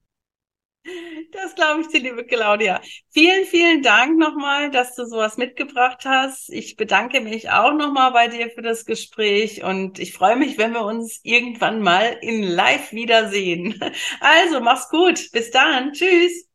Das 1.31 1.55
glaube 1.55 1.81
ich 1.81 1.87
dir, 1.87 1.99
liebe 1.99 2.25
Claudia. 2.25 2.81
Vielen, 3.11 3.45
vielen 3.45 3.81
Dank 3.83 4.17
nochmal, 4.17 4.71
dass 4.71 4.95
du 4.95 5.05
sowas 5.05 5.37
mitgebracht 5.37 6.05
hast. 6.05 6.49
Ich 6.49 6.75
bedanke 6.77 7.21
mich 7.21 7.49
auch 7.51 7.73
nochmal 7.73 8.11
bei 8.11 8.27
dir 8.27 8.49
für 8.49 8.61
das 8.61 8.85
Gespräch 8.85 9.63
und 9.63 9.99
ich 9.99 10.13
freue 10.13 10.35
mich, 10.35 10.57
wenn 10.57 10.71
wir 10.71 10.85
uns 10.85 11.19
irgendwann 11.23 11.81
mal 11.81 12.17
in 12.21 12.43
Live 12.43 12.91
wiedersehen. 12.91 13.79
Also, 14.21 14.59
mach's 14.61 14.89
gut. 14.89 15.31
Bis 15.31 15.51
dann. 15.51 15.93
Tschüss. 15.93 16.47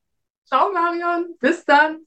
Ciao, 0.47 0.73
Marion. 0.73 1.37
Bis 1.41 1.65
dann. 1.65 2.07